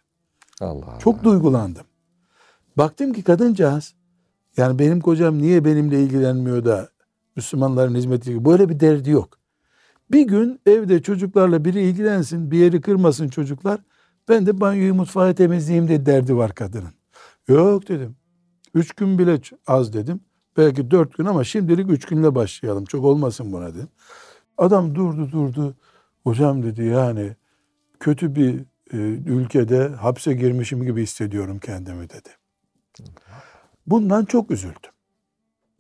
[0.60, 0.98] Allah Allah.
[0.98, 1.86] Çok duygulandım.
[2.76, 3.94] Baktım ki kadıncağız
[4.56, 6.88] yani benim kocam niye benimle ilgilenmiyor da
[7.36, 9.38] Müslümanların hizmeti böyle bir derdi yok.
[10.10, 13.80] Bir gün evde çocuklarla biri ilgilensin, bir yeri kırmasın çocuklar.
[14.28, 16.92] Ben de banyoyu mutfağı temizleyeyim de derdi var kadının.
[17.48, 18.16] Yok dedim.
[18.74, 20.20] Üç gün bile az dedim.
[20.56, 22.84] Belki dört gün ama şimdilik üç günle başlayalım.
[22.84, 23.88] Çok olmasın buna dedim.
[24.58, 25.74] Adam durdu durdu.
[26.24, 27.36] Hocam dedi yani
[28.00, 28.60] kötü bir
[28.92, 32.28] e, ülkede hapse girmişim gibi hissediyorum kendimi dedi.
[33.86, 34.90] Bundan çok üzüldüm.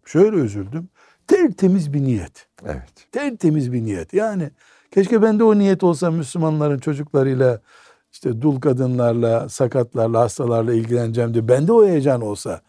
[0.04, 0.88] Şöyle üzüldüm.
[1.26, 2.48] Tertemiz bir niyet.
[2.64, 3.08] Evet.
[3.12, 4.14] Tertemiz bir niyet.
[4.14, 4.50] Yani
[4.90, 7.60] keşke ben de o niyet olsa Müslümanların çocuklarıyla
[8.16, 11.48] işte dul kadınlarla, sakatlarla, hastalarla ilgileneceğim diye.
[11.48, 12.60] Bende o heyecan olsa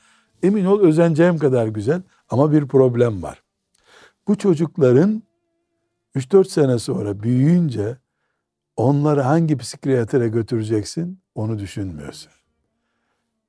[0.43, 3.43] emin ol özeneceğim kadar güzel ama bir problem var.
[4.27, 5.23] Bu çocukların
[6.15, 7.97] 3-4 sene sonra büyüyünce
[8.75, 12.31] onları hangi psikiyatre götüreceksin onu düşünmüyorsun.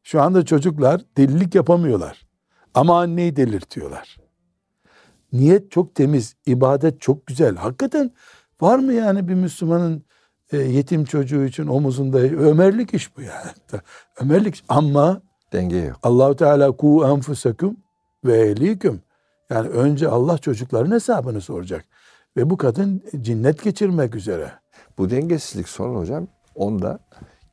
[0.02, 2.26] Şu anda çocuklar delilik yapamıyorlar.
[2.74, 4.16] Ama anneyi delirtiyorlar.
[5.32, 7.56] Niyet çok temiz, ibadet çok güzel.
[7.56, 8.11] Hakikaten
[8.61, 10.08] var mı yani bir Müslümanın
[10.52, 13.50] e, yetim çocuğu için omuzunda Ömerlik iş bu yani.
[14.20, 15.20] Ömerlik ama
[15.52, 15.98] Denge yok.
[16.02, 17.76] Allahu Teala ku enfusakum
[18.24, 19.02] ve ehliküm.
[19.50, 21.84] Yani önce Allah çocukların hesabını soracak.
[22.37, 24.52] Ve bu kadın cinnet geçirmek üzere.
[24.98, 26.98] Bu dengesizlik sonra hocam onda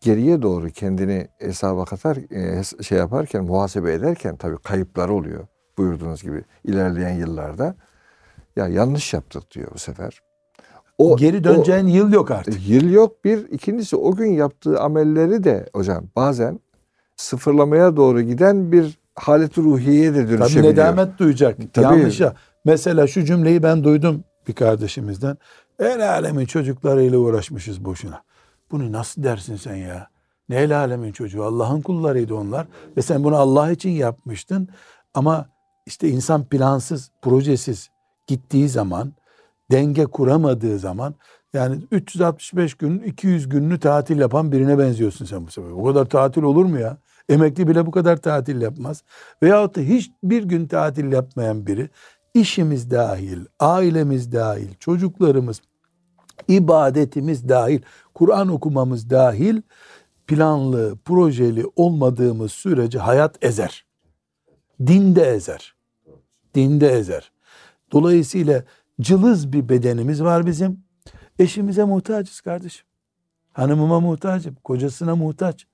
[0.02, 5.48] geriye doğru kendini hesaba katar e, şey yaparken muhasebe ederken tabii kayıplar oluyor.
[5.78, 7.76] Buyurduğunuz gibi ilerleyen yıllarda
[8.56, 10.25] ya yanlış yaptık diyor bu sefer.
[10.98, 12.70] O Geri döneceğin yıl yok o- artık.
[12.70, 16.60] yıl yok bir ikincisi o gün yaptığı amelleri de hocam bazen
[17.16, 20.74] sıfırlamaya doğru giden bir halet ruhiyeye de Tabii dönüşebiliyor.
[20.74, 21.58] nedamet duyacak.
[21.74, 21.86] Tabii.
[22.00, 22.36] Yanlışa.
[22.66, 25.38] Mesela şu cümleyi ben duydum bir kardeşimizden.
[25.80, 28.22] El alemin çocuklarıyla uğraşmışız boşuna.
[28.72, 30.08] Bunu nasıl dersin sen ya?
[30.50, 31.44] Ne el alemin çocuğu?
[31.44, 32.68] Allah'ın kullarıydı onlar.
[32.98, 34.68] Ve sen bunu Allah için yapmıştın.
[35.14, 35.46] Ama
[35.86, 37.90] işte insan plansız, projesiz
[38.28, 39.14] gittiği zaman,
[39.72, 41.16] denge kuramadığı zaman
[41.54, 45.70] yani 365 gün 200 gününü tatil yapan birine benziyorsun sen bu sefer.
[45.70, 46.98] O kadar tatil olur mu ya?
[47.30, 49.04] Emekli bile bu kadar tatil yapmaz.
[49.44, 51.90] Veyahut da hiçbir gün tatil yapmayan biri
[52.34, 55.62] işimiz dahil, ailemiz dahil, çocuklarımız,
[56.48, 57.82] ibadetimiz dahil,
[58.14, 59.62] Kur'an okumamız dahil
[60.28, 63.86] planlı, projeli olmadığımız sürece hayat ezer.
[64.88, 65.76] Dinde ezer.
[66.56, 67.32] Dinde ezer.
[67.92, 68.64] Dolayısıyla
[69.02, 70.86] cılız bir bedenimiz var bizim.
[71.40, 72.86] Eşimize muhtacız kardeşim.
[73.54, 75.68] Hanımıma muhtacım, kocasına muhtaç.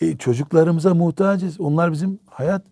[0.00, 1.60] E, çocuklarımıza muhtacız.
[1.60, 2.66] Onlar bizim hayat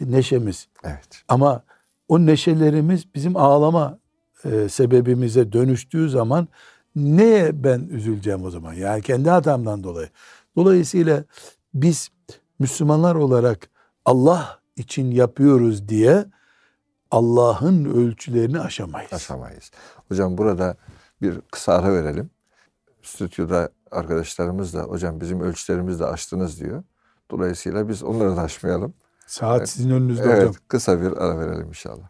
[0.00, 0.68] neşemiz.
[0.84, 1.22] Evet.
[1.28, 1.62] Ama
[2.08, 3.98] o neşelerimiz bizim ağlama
[4.44, 6.48] e, sebebimize dönüştüğü zaman
[6.96, 8.74] neye ben üzüleceğim o zaman?
[8.74, 10.08] Yani kendi hatamdan dolayı.
[10.56, 11.24] Dolayısıyla
[11.74, 12.10] biz
[12.58, 13.68] Müslümanlar olarak
[14.04, 16.24] Allah için yapıyoruz diye
[17.10, 19.12] Allah'ın ölçülerini aşamayız.
[19.12, 19.70] Aşamayız.
[20.08, 20.76] Hocam burada
[21.22, 22.30] bir kısa ara verelim.
[23.02, 26.82] Stüdyoda arkadaşlarımız da hocam bizim ölçülerimizi de aştınız diyor.
[27.30, 28.94] Dolayısıyla biz onları da aşmayalım.
[29.26, 29.68] Saat Evet.
[29.68, 30.54] sizin önünüzde Evet, hocam.
[30.68, 32.08] kısa bir ara verelim inşallah.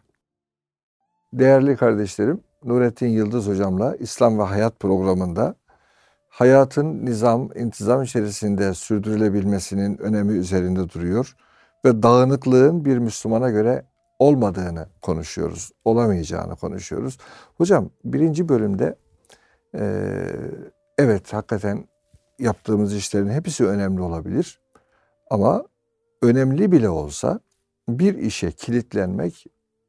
[1.33, 5.55] Değerli kardeşlerim, Nurettin Yıldız hocamla İslam ve Hayat programında
[6.29, 11.35] hayatın nizam, intizam içerisinde sürdürülebilmesinin önemi üzerinde duruyor
[11.85, 13.85] ve dağınıklığın bir Müslümana göre
[14.19, 17.17] olmadığını konuşuyoruz, olamayacağını konuşuyoruz.
[17.57, 18.95] Hocam birinci bölümde
[19.73, 20.35] eee,
[20.97, 21.87] evet hakikaten
[22.39, 24.61] yaptığımız işlerin hepsi önemli olabilir
[25.29, 25.63] ama
[26.21, 27.39] önemli bile olsa
[27.89, 29.45] bir işe kilitlenmek,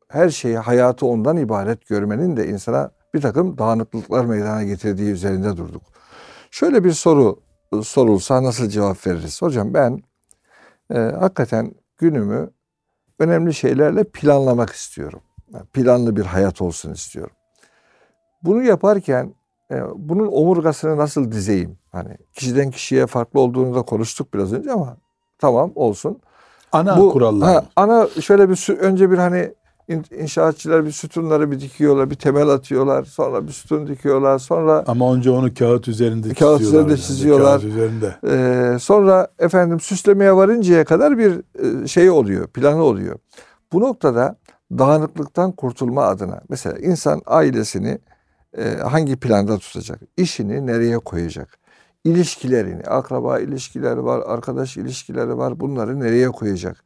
[0.08, 5.82] her şeyi hayatı ondan ibaret görmenin de insana bir takım dağınıklıklar meydana getirdiği üzerinde durduk.
[6.50, 7.40] Şöyle bir soru
[7.72, 9.42] e, sorulsa nasıl cevap veririz?
[9.42, 10.02] Hocam ben
[10.94, 12.50] e, hakikaten günümü
[13.18, 15.20] önemli şeylerle planlamak istiyorum.
[15.55, 17.37] Yani planlı bir hayat olsun istiyorum.
[18.42, 19.35] Bunu yaparken
[19.70, 21.79] e, bunun omurgasını nasıl dizeyim?
[21.92, 24.96] Hani kişiden kişiye farklı olduğunu da konuştuk biraz önce ama
[25.38, 26.20] tamam olsun.
[26.72, 27.55] Ana Bu kurallar.
[27.55, 29.55] ha, ana şöyle bir önce bir hani
[29.88, 35.31] inşaatçılar bir sütunları bir dikiyorlar, bir temel atıyorlar, sonra bir sütun dikiyorlar, sonra Ama önce
[35.31, 36.90] onu kağıt üzerinde Kağıt çiziyorlar.
[36.90, 37.61] üzerinde yani, çiziyorlar.
[37.61, 38.16] Kağıt üzerinde.
[38.75, 41.33] e, sonra efendim süslemeye varıncaya kadar bir
[41.85, 43.18] e, şey oluyor, planı oluyor.
[43.72, 44.37] Bu noktada
[44.79, 47.99] dağınıklıktan kurtulma adına mesela insan ailesini
[48.59, 50.01] e, hangi planda tutacak?
[50.16, 51.59] İşini nereye koyacak?
[52.05, 55.61] İlişkilerini, akraba ilişkileri var, arkadaş ilişkileri var.
[55.61, 56.85] Bunları nereye koyacak?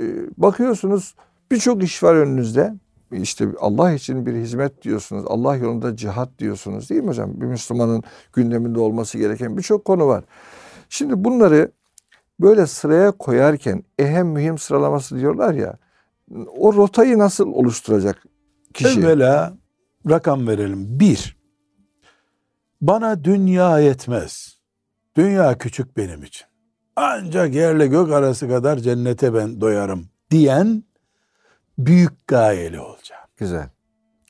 [0.00, 0.02] E,
[0.36, 1.14] bakıyorsunuz
[1.50, 2.74] birçok iş var önünüzde.
[3.12, 5.24] İşte Allah için bir hizmet diyorsunuz.
[5.26, 7.40] Allah yolunda cihat diyorsunuz değil mi hocam?
[7.40, 10.24] Bir Müslümanın gündeminde olması gereken birçok konu var.
[10.88, 11.72] Şimdi bunları
[12.40, 15.78] böyle sıraya koyarken ehem mühim sıralaması diyorlar ya.
[16.58, 18.24] O rotayı nasıl oluşturacak
[18.74, 19.00] kişi?
[19.00, 19.56] Evvela
[20.10, 21.00] rakam verelim.
[21.00, 21.36] Bir,
[22.80, 24.56] bana dünya yetmez.
[25.16, 26.46] Dünya küçük benim için.
[26.96, 30.84] Ancak yerle gök arası kadar cennete ben doyarım diyen
[31.78, 33.26] büyük gayeli olacağım.
[33.36, 33.68] Güzel.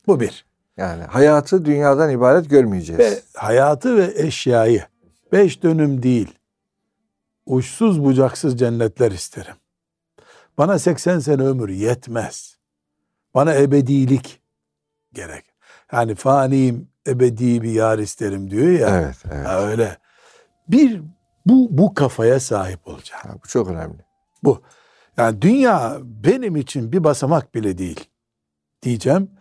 [0.07, 0.45] Bu bir.
[0.77, 2.99] Yani hayatı dünyadan ibaret görmeyeceğiz.
[2.99, 4.83] Ve hayatı ve eşyayı
[5.31, 6.35] beş dönüm değil,
[7.45, 9.55] uçsuz bucaksız cennetler isterim.
[10.57, 12.57] Bana 80 sene ömür yetmez.
[13.33, 14.41] Bana ebedilik
[15.13, 15.45] gerek.
[15.91, 19.01] Yani faniyim ebedi bir yar isterim diyor ya.
[19.01, 19.47] Evet, evet.
[19.47, 19.97] Ha, öyle.
[20.67, 21.01] Bir
[21.45, 23.21] bu bu kafaya sahip olacağım.
[23.27, 24.05] Ha, bu çok önemli.
[24.43, 24.61] Bu.
[25.17, 28.09] Yani dünya benim için bir basamak bile değil
[28.81, 29.31] diyeceğim.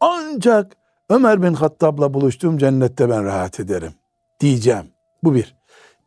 [0.00, 0.76] Ancak
[1.10, 3.92] Ömer bin Hattab'la buluştuğum cennette ben rahat ederim
[4.40, 4.86] diyeceğim.
[5.24, 5.56] Bu bir.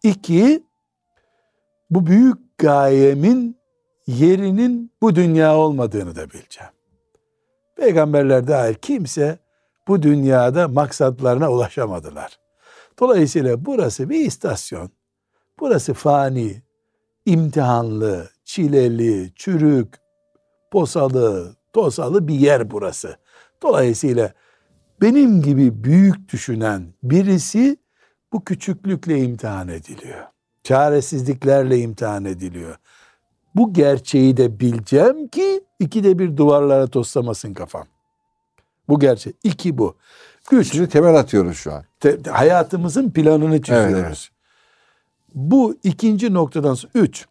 [0.03, 0.63] İki,
[1.89, 3.57] bu büyük gayemin
[4.07, 6.71] yerinin bu dünya olmadığını da bileceğim.
[7.75, 9.39] Peygamberler dahil kimse
[9.87, 12.39] bu dünyada maksatlarına ulaşamadılar.
[12.99, 14.91] Dolayısıyla burası bir istasyon.
[15.59, 16.61] Burası fani,
[17.25, 19.95] imtihanlı, çileli, çürük,
[20.71, 23.17] posalı, tosalı bir yer burası.
[23.63, 24.33] Dolayısıyla
[25.01, 27.77] benim gibi büyük düşünen birisi
[28.33, 30.25] bu küçüklükle imtihan ediliyor.
[30.63, 32.75] Çaresizliklerle imtihan ediliyor.
[33.55, 37.87] Bu gerçeği de bileceğim ki ikide bir duvarlara toslamasın kafam.
[38.89, 39.35] Bu gerçek.
[39.43, 39.95] İki bu.
[40.51, 41.83] Üç, Şimdi temel atıyoruz şu an.
[41.99, 43.93] te- hayatımızın planını çiziyoruz.
[43.93, 44.29] Evet, evet.
[45.35, 47.25] Bu ikinci noktadan sonra üç.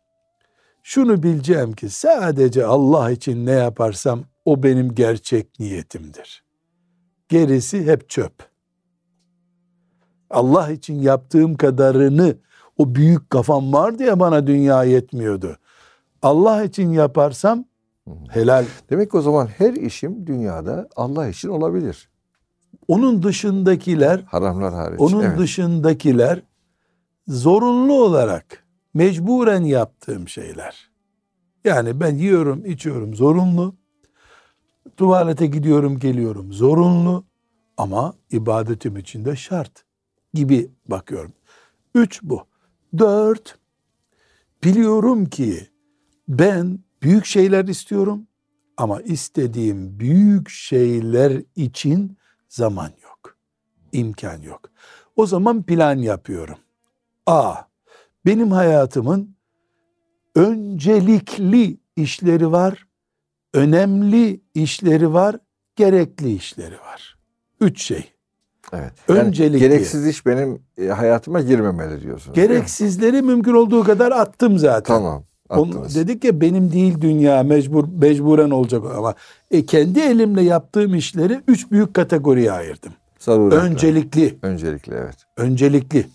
[0.89, 6.45] Şunu bileceğim ki sadece Allah için ne yaparsam o benim gerçek niyetimdir.
[7.29, 8.33] Gerisi hep çöp.
[10.31, 12.37] Allah için yaptığım kadarını
[12.79, 15.57] O büyük kafam vardı ya bana dünya yetmiyordu.
[16.23, 17.65] Allah için yaparsam
[18.29, 18.65] helal.
[18.91, 22.09] Demek ki o zaman her işim dünyada Allah için olabilir.
[22.89, 25.01] Onun dışındakiler, Haramlar hariç.
[25.01, 25.39] onun evet.
[25.39, 26.43] dışındakiler
[27.29, 28.66] zorunlu olarak
[28.97, 30.91] mecburen yaptığım şeyler.
[31.65, 33.77] Yani ben yiyorum, içiyorum zorunlu.
[34.97, 37.25] Tuvalete gidiyorum, geliyorum zorunlu.
[37.77, 39.85] Ama ibadetim için de şart
[40.35, 41.33] gibi bakıyorum.
[41.95, 42.47] Üç bu.
[42.99, 43.59] Dört,
[44.65, 45.69] biliyorum ki
[46.29, 48.27] ben büyük şeyler istiyorum
[48.77, 53.37] ama istediğim büyük şeyler için zaman yok.
[53.93, 54.71] imkan yok.
[55.17, 56.59] O zaman plan yapıyorum.
[57.27, 57.66] A.
[58.27, 59.37] Benim hayatımın
[60.35, 62.87] öncelikli işleri var,
[63.55, 65.37] önemli işleri var,
[65.77, 67.19] gerekli işleri var.
[67.61, 68.13] Üç şey.
[68.73, 68.93] Evet.
[69.09, 69.59] Öncelikli.
[69.59, 72.35] gereksiz iş benim e, hayatıma girmemeli diyorsunuz.
[72.37, 74.95] Gereksizleri mümkün olduğu kadar attım zaten.
[74.95, 75.25] Tamam.
[75.49, 75.97] Onu Attınız.
[75.97, 79.15] dedik ya benim değil dünya mecbur mecburen olacak ama
[79.51, 82.93] e, kendi elimle yaptığım işleri üç büyük kategoriye ayırdım.
[83.19, 83.63] Zaruretler.
[83.63, 85.17] Öncelikli, Öncelikli evet.
[85.37, 86.07] öncelikli.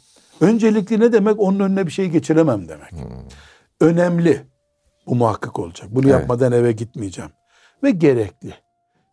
[0.41, 1.39] Öncelikli ne demek?
[1.39, 2.93] Onun önüne bir şey geçiremem demek.
[3.81, 4.41] Önemli.
[5.07, 5.89] Bu muhakkak olacak.
[5.91, 6.13] Bunu Evet.
[6.19, 7.31] yapmadan eve gitmeyeceğim.
[7.83, 8.53] Ve gerekli.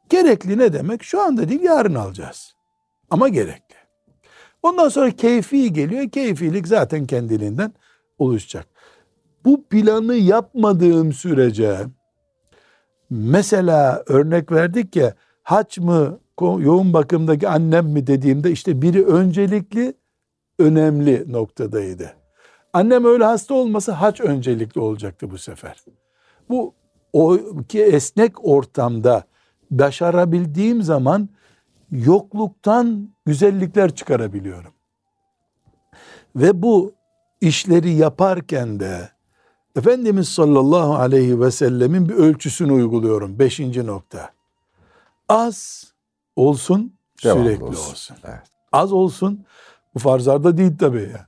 [0.09, 1.03] Gerekli ne demek?
[1.03, 2.55] Şu anda değil yarın alacağız.
[3.11, 3.75] Ama gerekli.
[4.63, 6.11] Ondan sonra keyfi geliyor.
[6.11, 7.73] Keyfilik zaten kendiliğinden
[8.19, 8.67] oluşacak.
[9.45, 11.79] Bu planı yapmadığım sürece
[13.11, 19.95] mesela örnek verdik ya haç mı yoğun bakımdaki annem mi dediğimde işte biri öncelikli
[20.59, 22.13] önemli noktadaydı.
[22.73, 25.85] Annem öyle hasta olmasa haç öncelikli olacaktı bu sefer.
[26.49, 26.75] Bu
[27.13, 29.25] o ki esnek ortamda
[29.71, 31.29] başarabildiğim zaman
[31.91, 34.73] yokluktan güzellikler çıkarabiliyorum.
[36.37, 36.93] Ve bu
[37.41, 39.11] işleri yaparken de
[39.77, 43.39] Efendimiz sallallahu aleyhi ve sellemin bir ölçüsünü uyguluyorum.
[43.39, 44.31] Beşinci nokta.
[45.29, 45.85] Az
[46.37, 46.93] olsun,
[47.25, 47.91] Devamlı sürekli olsun.
[47.91, 48.17] olsun.
[48.25, 48.43] Evet.
[48.73, 49.45] Az olsun.
[49.95, 51.27] Bu farzlarda değil tabii ya.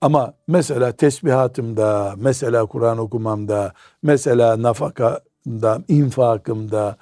[0.00, 6.96] Ama mesela tesbihatımda, mesela Kur'an okumamda, mesela nafakamda, infakımda,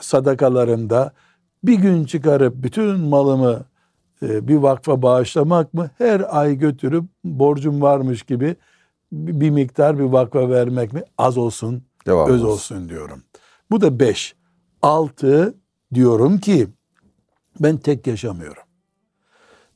[0.00, 1.12] sadakalarımda
[1.64, 3.64] bir gün çıkarıp bütün malımı
[4.22, 5.90] e, bir vakfa bağışlamak mı?
[5.98, 8.56] Her ay götürüp borcum varmış gibi
[9.12, 11.02] bir miktar bir vakfa vermek mi?
[11.18, 13.22] Az olsun, Devamlı öz olsun diyorum.
[13.70, 14.36] Bu da beş.
[14.82, 15.54] Altı
[15.94, 16.68] diyorum ki
[17.60, 18.62] ben tek yaşamıyorum.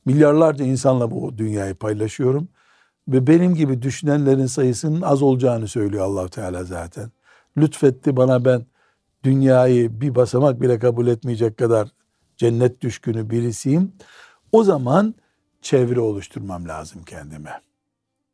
[0.07, 2.47] Milyarlarca insanla bu dünyayı paylaşıyorum.
[3.07, 7.11] Ve benim gibi düşünenlerin sayısının az olacağını söylüyor allah Teala zaten.
[7.57, 8.65] Lütfetti bana ben
[9.23, 11.89] dünyayı bir basamak bile kabul etmeyecek kadar
[12.37, 13.91] cennet düşkünü birisiyim.
[14.51, 15.15] O zaman
[15.61, 17.61] çevre oluşturmam lazım kendime.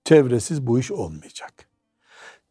[0.06, 1.54] Çevresiz bu iş olmayacak.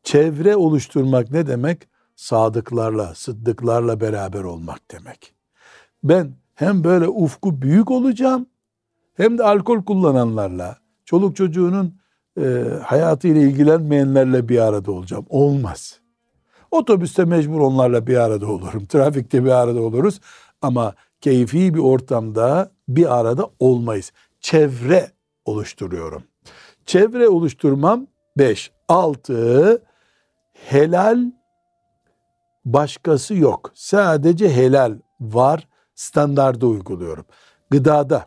[0.02, 1.88] Çevre oluşturmak ne demek?
[2.16, 5.34] Sadıklarla, sıddıklarla beraber olmak demek.
[6.04, 8.46] Ben hem böyle ufku büyük olacağım
[9.16, 12.02] hem de alkol kullananlarla, çoluk çocuğunun
[12.40, 15.26] e, hayatıyla ilgilenmeyenlerle bir arada olacağım.
[15.28, 16.00] Olmaz.
[16.70, 18.86] Otobüste mecbur onlarla bir arada olurum.
[18.88, 20.20] Trafikte bir arada oluruz.
[20.62, 24.12] Ama keyfi bir ortamda bir arada olmayız.
[24.40, 25.10] Çevre
[25.44, 26.22] oluşturuyorum.
[26.86, 28.06] Çevre oluşturmam
[28.38, 28.72] 5.
[28.88, 29.82] 6.
[30.52, 31.32] Helal
[32.64, 33.70] başkası yok.
[33.74, 35.68] Sadece helal var.
[35.94, 37.24] Standardı uyguluyorum.
[37.70, 38.26] Gıdada,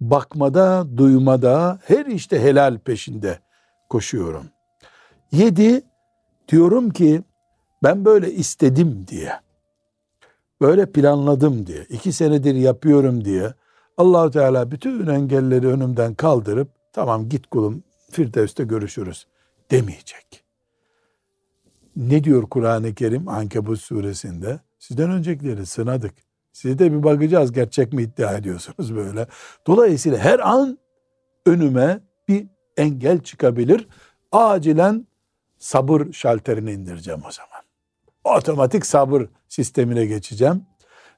[0.00, 3.38] bakmada, duymada, her işte helal peşinde
[3.88, 4.46] koşuyorum.
[5.32, 5.82] Yedi,
[6.48, 7.22] diyorum ki
[7.82, 9.32] ben böyle istedim diye,
[10.60, 13.54] böyle planladım diye, iki senedir yapıyorum diye
[13.96, 19.26] Allahu Teala bütün engelleri önümden kaldırıp tamam git kulum Firdevs'te görüşürüz
[19.70, 20.44] demeyecek.
[21.96, 24.60] Ne diyor Kur'an-ı Kerim Ankebut suresinde?
[24.78, 26.14] Sizden öncekileri sınadık.
[26.56, 29.26] Size de bir bakacağız gerçek mi iddia ediyorsunuz böyle.
[29.66, 30.78] Dolayısıyla her an
[31.46, 32.46] önüme bir
[32.76, 33.88] engel çıkabilir.
[34.32, 35.06] Acilen
[35.58, 37.62] sabır şalterini indireceğim o zaman.
[38.38, 40.62] Otomatik sabır sistemine geçeceğim.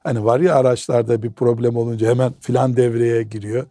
[0.03, 3.67] Hani var ya araçlarda bir problem olunca hemen filan devreye giriyor.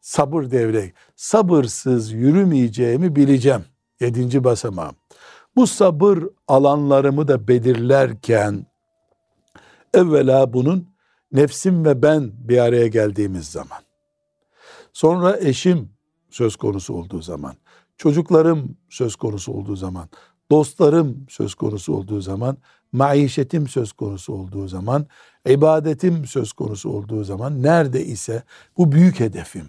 [0.00, 0.92] Sabır devreye.
[1.16, 3.64] Sabırsız yürümeyeceğimi bileceğim.
[4.00, 4.94] Yedinci basamağım.
[5.56, 8.66] Bu sabır alanlarımı da belirlerken
[9.94, 10.95] evvela bunun
[11.32, 13.78] nefsim ve ben bir araya geldiğimiz zaman.
[14.92, 15.88] Sonra eşim
[16.30, 17.54] söz konusu olduğu zaman,
[17.96, 20.08] çocuklarım söz konusu olduğu zaman,
[20.50, 22.56] dostlarım söz konusu olduğu zaman,
[22.92, 25.06] maişetim söz konusu olduğu zaman,
[25.48, 27.62] ibadetim söz konusu olduğu zaman.
[27.62, 28.42] Nerede ise
[28.76, 29.66] bu büyük hedefim,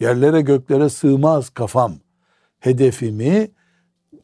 [0.00, 1.94] yerlere göklere sığmaz kafam,
[2.58, 3.50] hedefimi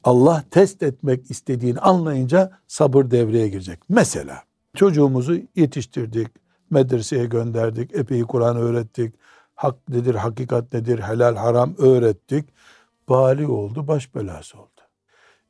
[0.04, 3.78] Allah test etmek istediğini anlayınca sabır devreye girecek.
[3.88, 4.42] Mesela
[4.74, 6.28] çocuğumuzu yetiştirdik,
[6.70, 9.14] medreseye gönderdik, epey Kur'an öğrettik,
[9.54, 12.48] hak nedir, hakikat nedir, helal haram öğrettik.
[13.08, 14.80] Bali oldu, baş belası oldu.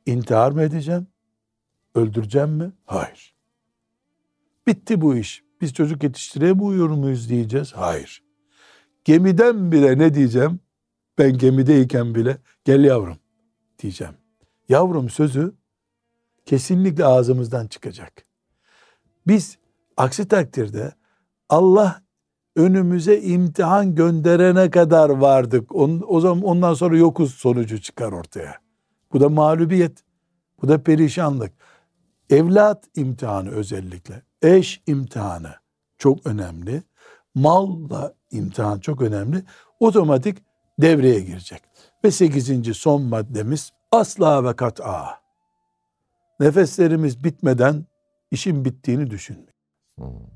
[0.06, 1.06] İntihar mı edeceğim?
[1.94, 2.72] Öldüreceğim mi?
[2.84, 3.34] Hayır.
[4.66, 5.42] Bitti bu iş.
[5.60, 7.72] Biz çocuk yetiştiremiyor muyuz diyeceğiz?
[7.72, 8.22] Hayır.
[9.04, 10.60] Gemiden bile ne diyeceğim?
[11.18, 13.18] Ben gemideyken bile gel yavrum
[13.78, 14.14] diyeceğim.
[14.68, 15.54] Yavrum sözü
[16.46, 18.26] kesinlikle ağzımızdan çıkacak.
[19.26, 19.58] Biz
[19.96, 20.92] aksi takdirde
[21.48, 22.02] Allah
[22.56, 25.76] önümüze imtihan gönderene kadar vardık.
[26.08, 28.54] O zaman ondan sonra yokuz sonucu çıkar ortaya.
[29.12, 30.04] Bu da mağlubiyet.
[30.62, 31.52] Bu da perişanlık.
[32.30, 34.22] Evlat imtihanı özellikle.
[34.42, 35.54] Eş imtihanı
[35.98, 36.82] çok önemli.
[37.34, 39.42] Malla imtihan çok önemli.
[39.80, 40.38] Otomatik
[40.80, 41.62] devreye girecek.
[42.04, 45.20] Ve sekizinci son maddemiz asla ve kat'a.
[46.40, 47.86] Nefeslerimiz bitmeden
[48.30, 49.54] işin bittiğini düşünmek.
[49.98, 50.35] Hmm.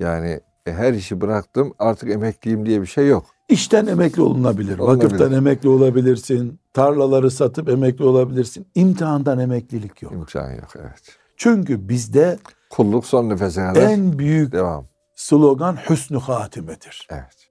[0.00, 3.26] Yani e, her işi bıraktım artık emekliyim diye bir şey yok.
[3.48, 4.78] İşten emekli olunabilir.
[4.78, 5.04] Olunabilir.
[5.04, 6.60] Vakıftan emekli olabilirsin.
[6.72, 8.66] Tarlaları satıp emekli olabilirsin.
[8.74, 10.12] İmtihandan emeklilik yok.
[10.12, 11.16] İmkan yok evet.
[11.36, 12.38] Çünkü bizde
[12.70, 14.86] Kulluk son nefese kadar en büyük devam.
[15.14, 17.08] slogan hüsnü hatimedir.
[17.10, 17.50] Evet.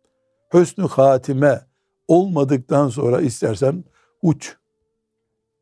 [0.53, 1.61] Hüsnü hatime
[2.07, 3.83] olmadıktan sonra istersen
[4.21, 4.55] uç.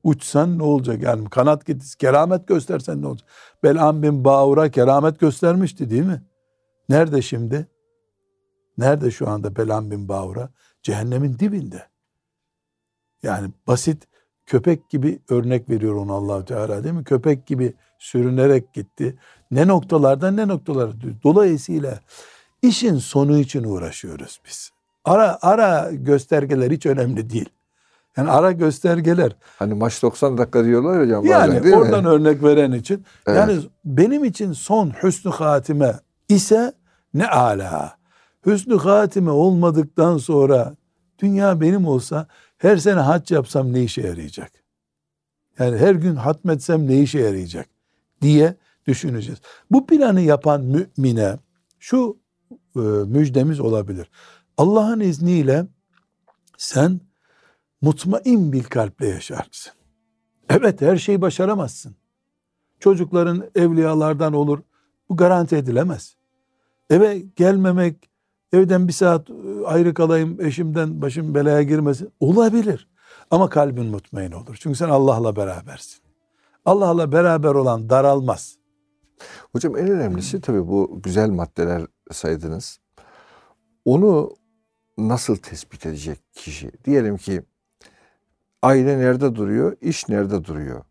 [0.04, 1.02] Uçsan ne olacak?
[1.02, 3.30] Yani kanat getir, keramet göstersen ne olacak?
[3.64, 6.22] Belam bin Bağur'a keramet göstermişti değil mi?
[6.90, 7.68] Nerede şimdi?
[8.78, 10.50] Nerede şu anda Belam bin Bağur'a?
[10.84, 11.84] Cehennemin dibinde.
[13.24, 14.08] Yani basit
[14.46, 17.04] köpek gibi örnek veriyor onu allah Teala değil mi?
[17.04, 19.18] Köpek gibi sürünerek gitti.
[19.52, 20.92] Ne noktalardan ne noktalara.
[21.24, 22.00] Dolayısıyla
[22.62, 24.72] işin sonu için uğraşıyoruz biz.
[25.06, 27.50] Ara ara göstergeler hiç önemli değil.
[28.18, 29.36] Yani ara göstergeler.
[29.60, 32.10] Hani maç 90 dakika diyorlar hocam bazen Yani değil oradan mi?
[32.10, 33.06] örnek veren için.
[33.28, 33.38] Evet.
[33.38, 36.74] Yani benim için son hüsnü hatime ise
[37.14, 37.98] ne ala.
[38.46, 40.76] Hüsnü hatime olmadıktan sonra
[41.20, 44.52] dünya benim olsa her sene hac yapsam ne işe yarayacak?
[45.60, 47.70] Yani her gün hatmetsem ne işe yarayacak
[48.22, 48.56] diye
[48.88, 49.40] düşüneceğiz.
[49.72, 51.38] Bu planı yapan mümine
[51.80, 52.18] şu
[52.76, 54.10] e, müjdemiz olabilir.
[54.58, 55.68] Allah'ın izniyle
[56.58, 57.02] sen
[57.82, 59.74] mutmain bir kalple yaşarsın.
[60.50, 61.96] Evet her şeyi başaramazsın.
[62.80, 64.60] Çocukların evliyalardan olur.
[65.10, 66.17] Bu garanti edilemez.
[66.90, 68.10] Eve gelmemek,
[68.54, 69.34] evden bir saat e,
[69.66, 72.10] ayrı kalayım, eşimden başım belaya girmesin.
[72.20, 72.88] Olabilir.
[73.32, 74.58] Ama kalbin mutmain olur.
[74.60, 76.04] Çünkü sen Allah'la berabersin.
[76.66, 78.58] Allah'la beraber olan daralmaz.
[79.52, 82.80] Hocam en önemlisi tabii bu güzel maddeler saydınız.
[83.86, 84.32] Onu
[84.98, 86.72] nasıl tespit edecek kişi?
[86.86, 87.42] Diyelim ki
[88.62, 90.84] aile nerede duruyor, iş nerede duruyor?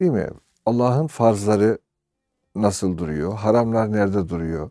[0.00, 0.28] Değil mi?
[0.66, 1.78] Allah'ın farzları
[2.54, 3.34] nasıl duruyor?
[3.34, 4.70] Haramlar nerede duruyor?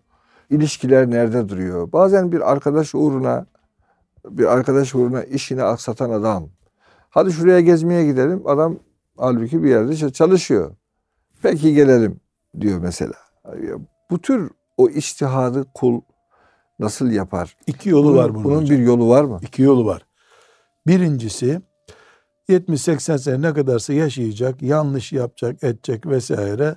[0.50, 1.91] İlişkiler nerede duruyor?
[1.91, 3.46] Bazen bir arkadaş uğruna
[4.30, 6.50] bir arkadaş uğruna işini aksatan adam.
[7.10, 8.48] Hadi şuraya gezmeye gidelim.
[8.48, 8.80] Adam
[9.18, 10.76] halbuki bir yerde çalışıyor.
[11.41, 12.20] Peki gelelim
[12.62, 13.14] diyor mesela.
[14.10, 16.02] Bu tür o iştihadı kul
[16.80, 17.58] nasıl yapar?
[17.68, 18.44] İki yolu bunun, var bunun.
[18.44, 18.78] Bunun hocam.
[18.78, 19.39] bir yolu var mı?
[19.41, 20.06] İki yolu var.
[20.88, 21.62] Birincisi
[22.50, 26.76] 70-80 sene ne kadarsa yaşayacak, yanlış yapacak, edecek vesaire,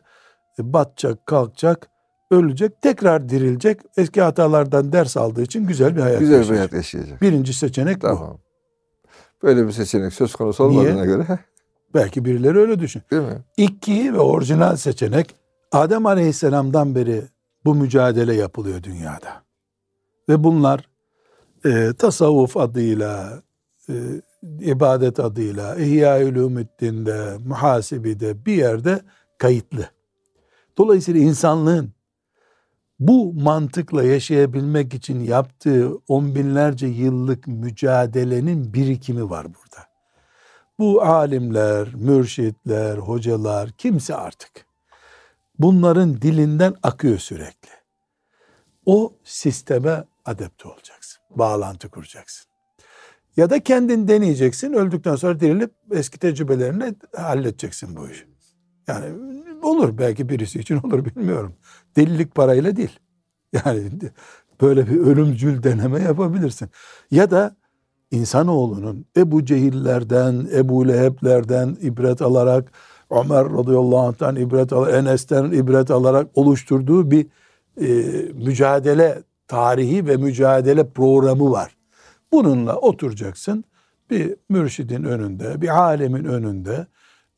[0.58, 1.90] e, batacak, kalkacak,
[2.30, 3.80] ölecek, tekrar dirilecek.
[3.96, 6.58] Eski hatalardan ders aldığı için güzel bir hayat Güzel bir yaşayacak.
[6.58, 7.22] hayat yaşayacak.
[7.22, 8.00] Birinci seçenek bu.
[8.00, 8.38] Tamam.
[9.42, 11.38] Böyle bir seçenek söz konusu olmadığına göre
[11.94, 13.02] Belki birileri öyle düşün.
[13.10, 13.38] değil mi?
[13.56, 15.34] İki ve orijinal seçenek
[15.72, 17.22] Adem Aleyhisselam'dan beri
[17.64, 19.42] bu mücadele yapılıyor dünyada.
[20.28, 20.88] Ve bunlar
[21.64, 23.42] e, tasavvuf adıyla,
[23.88, 23.94] e,
[24.60, 26.36] ibadet adıyla, İhya-ül
[27.46, 29.00] muhasibide bir yerde
[29.38, 29.88] kayıtlı.
[30.78, 31.92] Dolayısıyla insanlığın
[33.00, 39.86] bu mantıkla yaşayabilmek için yaptığı on binlerce yıllık mücadelenin birikimi var burada.
[40.78, 44.66] Bu alimler, mürşitler, hocalar, kimse artık
[45.58, 47.70] bunların dilinden akıyor sürekli.
[48.86, 51.22] O sisteme adapte olacaksın.
[51.30, 52.46] Bağlantı kuracaksın.
[53.36, 54.72] Ya da kendin deneyeceksin.
[54.72, 58.26] Öldükten sonra dirilip eski tecrübelerini halledeceksin bu işi.
[58.88, 59.35] Yani
[59.66, 61.54] olur belki birisi için olur bilmiyorum.
[61.96, 62.98] Delilik parayla değil.
[63.52, 63.82] Yani
[64.60, 66.68] böyle bir ölümcül deneme yapabilirsin.
[67.10, 67.56] Ya da
[68.10, 72.72] insanoğlunun Ebu Cehillerden, Ebu Leheb'lerden ibret alarak,
[73.10, 77.26] Ömer radıyallahu anh'tan ibret alarak, Enes'ten ibret alarak oluşturduğu bir
[77.80, 77.86] e,
[78.32, 81.76] mücadele tarihi ve mücadele programı var.
[82.32, 83.64] Bununla oturacaksın,
[84.10, 86.86] bir mürşidin önünde, bir alemin önünde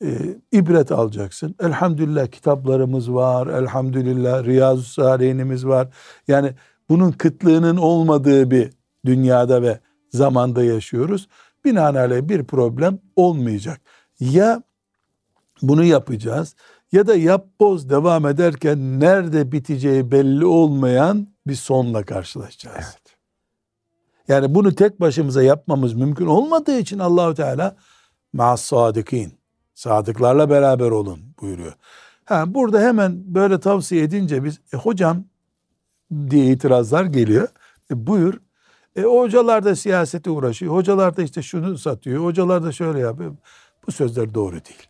[0.05, 1.55] e, ibret alacaksın.
[1.61, 5.89] Elhamdülillah kitaplarımız var, elhamdülillah Riyazu Salihinimiz var.
[6.29, 6.55] Yani
[6.89, 8.71] bunun kıtlığının olmadığı bir
[9.07, 9.81] dünyada ve
[10.11, 11.29] zamanda yaşıyoruz.
[11.65, 13.81] Binaenaleyh bir problem olmayacak.
[14.21, 14.63] Ya
[15.63, 16.55] bunu yapacağız
[16.93, 22.77] ya da yap boz devam ederken nerede biteceği belli olmayan bir sonla karşılaşacağız.
[22.79, 23.19] Evet.
[24.29, 27.77] Yani bunu tek başımıza yapmamız mümkün olmadığı için Allahu Teala
[28.33, 29.38] ma'as sadikin
[29.79, 31.73] sadıklarla beraber olun buyuruyor.
[32.25, 35.25] Ha, burada hemen böyle tavsiye edince biz e, hocam
[36.31, 37.49] diye itirazlar geliyor.
[37.91, 38.35] E, buyur.
[38.97, 40.75] E, hocalar da siyasete uğraşıyor.
[40.75, 42.25] Hocalar da işte şunu satıyor.
[42.25, 43.37] Hocalar da şöyle yapıyor.
[43.87, 44.89] Bu sözler doğru değil.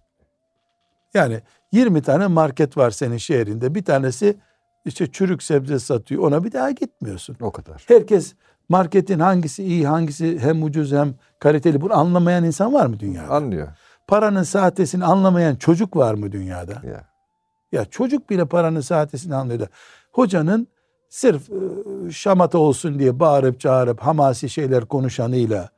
[1.15, 1.41] Yani
[1.73, 3.75] 20 tane market var senin şehrinde.
[3.75, 4.37] Bir tanesi
[4.85, 6.23] işte çürük sebze satıyor.
[6.23, 7.37] Ona bir daha gitmiyorsun.
[7.41, 7.85] O kadar.
[7.89, 8.35] Herkes
[8.69, 13.35] marketin hangisi iyi, hangisi hem ucuz hem kaliteli bunu anlamayan insan var mı dünyada?
[13.35, 13.69] Anlıyor.
[14.09, 16.73] Paranın sahtesini anlamayan çocuk var mı dünyada?
[16.73, 17.05] Ya.
[17.73, 19.69] Ya çocuk bile paranın sahtesini anlıyor da.
[20.13, 20.69] Hocanın
[21.09, 25.71] sırf e, şamata olsun diye bağırıp çağırıp hamasi şeyler konuşanıyla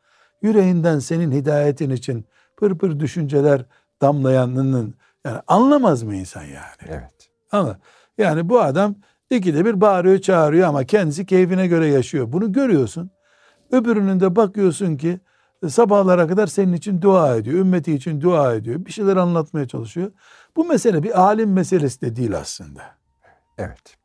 [0.42, 2.26] yüreğinden senin hidayetin için
[2.56, 3.64] pır pır düşünceler
[4.02, 6.88] damlayanının yani anlamaz mı insan yani?
[6.88, 7.30] Evet.
[7.52, 7.78] Ama
[8.18, 8.94] yani bu adam
[9.30, 12.32] ikide bir bağırıyor çağırıyor ama kendisi keyfine göre yaşıyor.
[12.32, 13.10] Bunu görüyorsun.
[13.72, 15.20] Öbürünün de bakıyorsun ki
[15.68, 17.58] sabahlara kadar senin için dua ediyor.
[17.58, 18.84] Ümmeti için dua ediyor.
[18.84, 20.10] Bir şeyler anlatmaya çalışıyor.
[20.56, 22.82] Bu mesele bir alim meselesi de değil aslında.
[23.58, 23.96] Evet.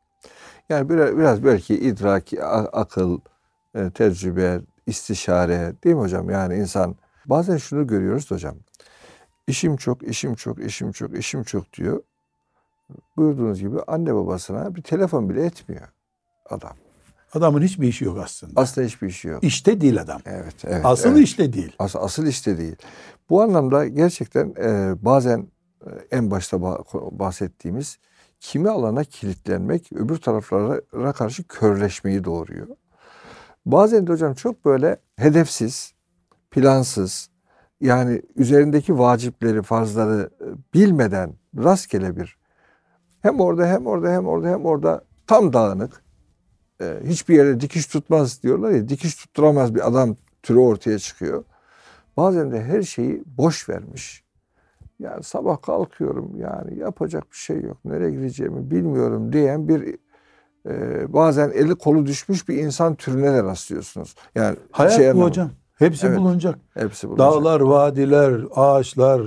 [0.68, 2.24] Yani biraz, biraz belki idrak,
[2.72, 3.18] akıl,
[3.74, 6.30] e, tecrübe, istişare değil mi hocam?
[6.30, 6.96] Yani insan
[7.26, 8.56] bazen şunu görüyoruz hocam.
[9.46, 12.02] İşim çok, işim çok, işim çok, işim çok diyor.
[13.16, 15.88] Buyurduğunuz gibi anne babasına bir telefon bile etmiyor
[16.50, 16.76] adam.
[17.32, 18.60] Adamın hiçbir işi yok aslında.
[18.60, 19.44] Aslında hiçbir işi yok.
[19.44, 20.20] İşte değil adam.
[20.26, 20.86] Evet, evet.
[20.86, 21.24] Asıl evet.
[21.24, 21.72] işte değil.
[21.78, 22.76] As- asıl işte değil.
[23.30, 25.48] Bu anlamda gerçekten e, bazen
[25.86, 27.98] e, en başta ba- bahsettiğimiz
[28.40, 32.66] kimi alana kilitlenmek öbür taraflara karşı körleşmeyi doğuruyor.
[33.66, 35.94] Bazen de hocam çok böyle hedefsiz,
[36.50, 37.30] plansız,
[37.80, 42.36] yani üzerindeki vacipleri, farzları e, bilmeden rastgele bir
[43.22, 46.05] hem orada hem orada hem orada hem orada tam dağınık
[46.80, 51.44] e, hiçbir yere dikiş tutmaz diyorlar ya dikiş tutturamaz bir adam türü ortaya çıkıyor.
[52.16, 54.24] Bazen de her şeyi boş vermiş.
[54.98, 57.84] Yani sabah kalkıyorum yani yapacak bir şey yok.
[57.84, 59.96] Nereye gideceğimi bilmiyorum diyen bir
[60.68, 64.14] e, bazen eli kolu düşmüş bir insan türüne de rastlıyorsunuz.
[64.34, 65.50] Yani Hayat şey bu anlamı- hocam.
[65.78, 66.18] Hepsi Evet.
[66.18, 66.58] bulunacak.
[66.74, 67.32] Hepsi bulunacak.
[67.32, 69.22] Dağlar, vadiler, ağaçlar,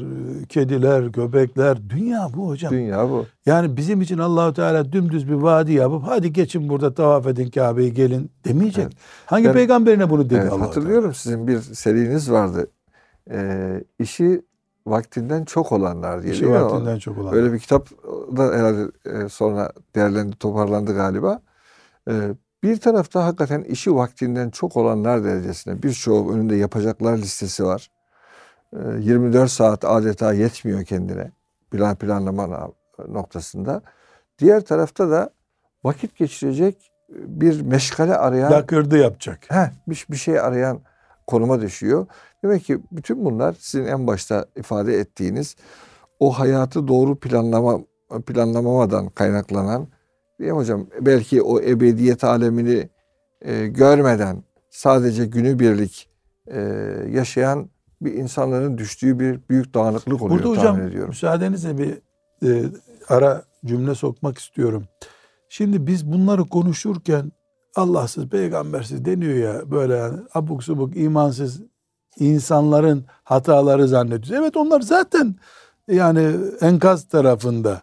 [0.49, 1.89] kediler, köpekler.
[1.89, 2.71] Dünya bu hocam.
[2.73, 3.25] Dünya bu.
[3.45, 7.93] Yani bizim için Allahu Teala dümdüz bir vadi yapıp hadi geçin burada tavaf edin Kabe'yi
[7.93, 8.83] gelin demeyecek.
[8.83, 8.93] Evet.
[9.25, 12.67] Hangi Ben- peygamberine bunu dedi Evet, Allah hatırlıyorum sizin bir seriniz vardı.
[13.31, 14.41] Ee, işi
[14.87, 16.33] vaktinden çok olanlar diye.
[16.33, 17.33] İşi vaktinden çok olan.
[17.33, 17.89] Öyle bir kitap
[18.37, 21.41] da herhalde e, sonra değerlendi, toparlandı galiba.
[22.09, 22.13] Ee,
[22.63, 27.91] bir tarafta hakikaten işi vaktinden çok olanlar derecesinde birçoğu önünde yapacaklar listesi var.
[28.73, 31.31] Ee, 24 saat adeta yetmiyor kendine
[31.71, 32.71] plan planlama
[33.07, 33.81] noktasında.
[34.39, 35.29] Diğer tarafta da
[35.83, 39.39] vakit geçirecek bir meşgale arayan Lakırdı yapacak.
[39.47, 40.81] Heh, bir, bir şey arayan
[41.27, 42.07] konuma düşüyor.
[42.43, 45.55] Demek ki bütün bunlar sizin en başta ifade ettiğiniz
[46.19, 47.79] o hayatı doğru planlama
[48.25, 49.87] planlamamadan kaynaklanan
[50.39, 50.87] değil mi hocam?
[51.01, 52.89] Belki o ebediyet alemini
[53.41, 56.09] e, görmeden sadece günübirlik
[56.47, 56.59] e,
[57.11, 57.69] yaşayan
[58.01, 61.09] bir insanların düştüğü bir büyük dağınıklık oluyor Burada tahmin hocam ediyorum.
[61.09, 61.97] müsaadenizle bir
[62.47, 62.69] e,
[63.09, 64.83] ara cümle sokmak istiyorum.
[65.49, 67.31] Şimdi biz bunları konuşurken
[67.75, 71.61] Allahsız, peygambersiz deniyor ya böyle yani abuk subuk imansız
[72.19, 74.31] insanların hataları zannediyoruz.
[74.31, 75.35] Evet onlar zaten
[75.87, 77.81] yani enkaz tarafında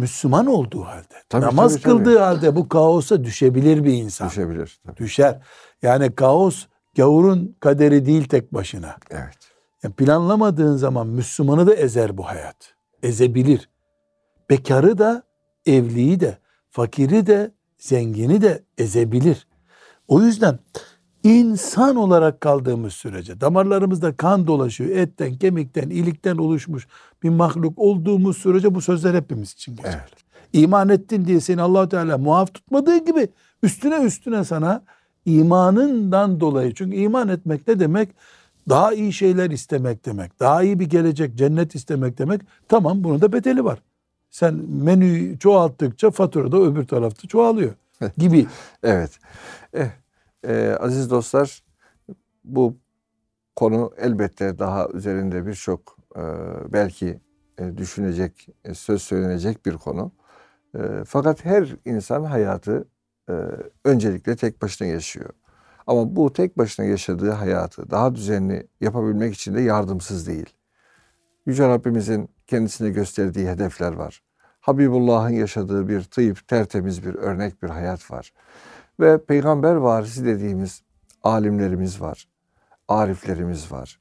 [0.00, 1.92] Müslüman olduğu halde, Tabii, namaz tabii, tabii.
[1.98, 4.28] kıldığı halde bu kaosa düşebilir bir insan.
[4.28, 4.80] Düşebilir.
[4.86, 4.96] Tabii.
[4.96, 5.40] Düşer.
[5.82, 8.96] Yani kaos gavurun kaderi değil tek başına.
[9.10, 9.38] Evet.
[9.82, 12.74] Yani planlamadığın zaman Müslümanı da ezer bu hayat.
[13.02, 13.68] Ezebilir.
[14.50, 15.22] Bekarı da,
[15.66, 16.38] evliyi de,
[16.70, 19.48] fakiri de, zengini de ezebilir.
[20.08, 20.58] O yüzden
[21.24, 24.90] insan olarak kaldığımız sürece damarlarımızda kan dolaşıyor.
[24.90, 26.88] Etten, kemikten, ilikten oluşmuş
[27.22, 29.90] bir mahluk olduğumuz sürece bu sözler hepimiz için geçer.
[29.92, 30.30] Evet.
[30.52, 33.28] İman ettin diye seni allah Teala muaf tutmadığı gibi
[33.62, 34.82] üstüne üstüne sana
[35.26, 36.74] imanından dolayı.
[36.74, 38.08] Çünkü iman etmek ne demek?
[38.68, 40.40] Daha iyi şeyler istemek demek.
[40.40, 42.40] Daha iyi bir gelecek, cennet istemek demek.
[42.68, 43.78] Tamam bunun da bedeli var.
[44.30, 47.74] Sen menüyü çoğalttıkça fatura da öbür tarafta çoğalıyor
[48.18, 48.46] gibi.
[48.82, 49.10] Evet.
[49.74, 49.86] Eh,
[50.46, 51.62] e, aziz dostlar
[52.44, 52.76] bu
[53.56, 56.22] konu elbette daha üzerinde birçok e,
[56.72, 57.20] belki
[57.58, 60.12] e, düşünecek, e, söz söylenecek bir konu.
[60.74, 62.88] E, fakat her insan hayatı
[63.28, 63.34] e,
[63.84, 65.30] öncelikle tek başına yaşıyor.
[65.86, 70.54] Ama bu tek başına yaşadığı hayatı daha düzenli yapabilmek için de yardımsız değil.
[71.46, 74.22] Yüce Rabbimizin kendisine gösterdiği hedefler var.
[74.60, 78.32] Habibullah'ın yaşadığı bir tıyıp tertemiz bir örnek bir hayat var.
[79.00, 80.82] Ve peygamber varisi dediğimiz
[81.22, 82.28] alimlerimiz var.
[82.88, 84.00] Ariflerimiz var.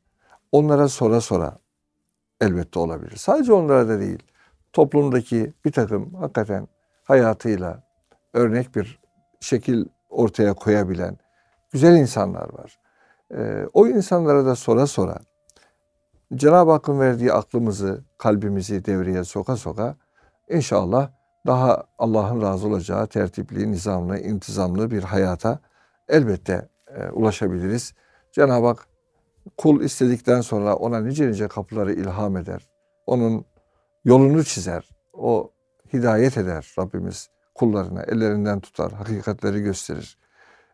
[0.52, 1.58] Onlara sonra sonra
[2.42, 3.16] elbette olabilir.
[3.16, 4.24] Sadece onlara da değil.
[4.74, 6.68] Toplumdaki bir takım hakikaten
[7.04, 7.84] hayatıyla
[8.34, 9.00] örnek bir
[9.40, 11.18] şekil ortaya koyabilen
[11.72, 12.80] güzel insanlar var.
[13.36, 15.20] Ee, o insanlara da sonra sonra
[16.36, 19.96] Cenab-ı Hakk'ın verdiği aklımızı, kalbimizi devreye soka soka
[20.50, 21.10] inşallah
[21.48, 25.60] daha Allah'ın razı olacağı tertipli, nizamlı, intizamlı bir hayata
[26.08, 27.94] elbette e, ulaşabiliriz.
[28.32, 28.88] Cenab-ı Hak
[29.58, 32.70] kul istedikten sonra ona nice nice kapıları ilham eder.
[33.06, 33.46] Onun
[34.06, 34.90] yolunu çizer.
[35.14, 35.52] O
[35.94, 38.04] hidayet eder Rabbimiz kullarına.
[38.04, 40.18] Ellerinden tutar, hakikatleri gösterir.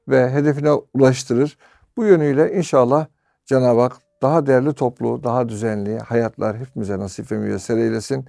[0.08, 1.58] Ve hedefine ulaştırır.
[1.98, 3.08] Bu yönüyle inşallah
[3.46, 8.26] Cenab-ı Hak daha değerli toplu, daha düzenli hayatlar hepimize nasip ve müyesser eylesin.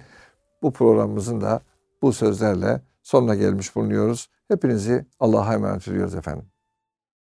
[0.61, 1.61] Bu programımızın da
[2.01, 4.29] bu sözlerle sonuna gelmiş bulunuyoruz.
[4.47, 6.51] Hepinizi Allah'a emanet ediyoruz efendim.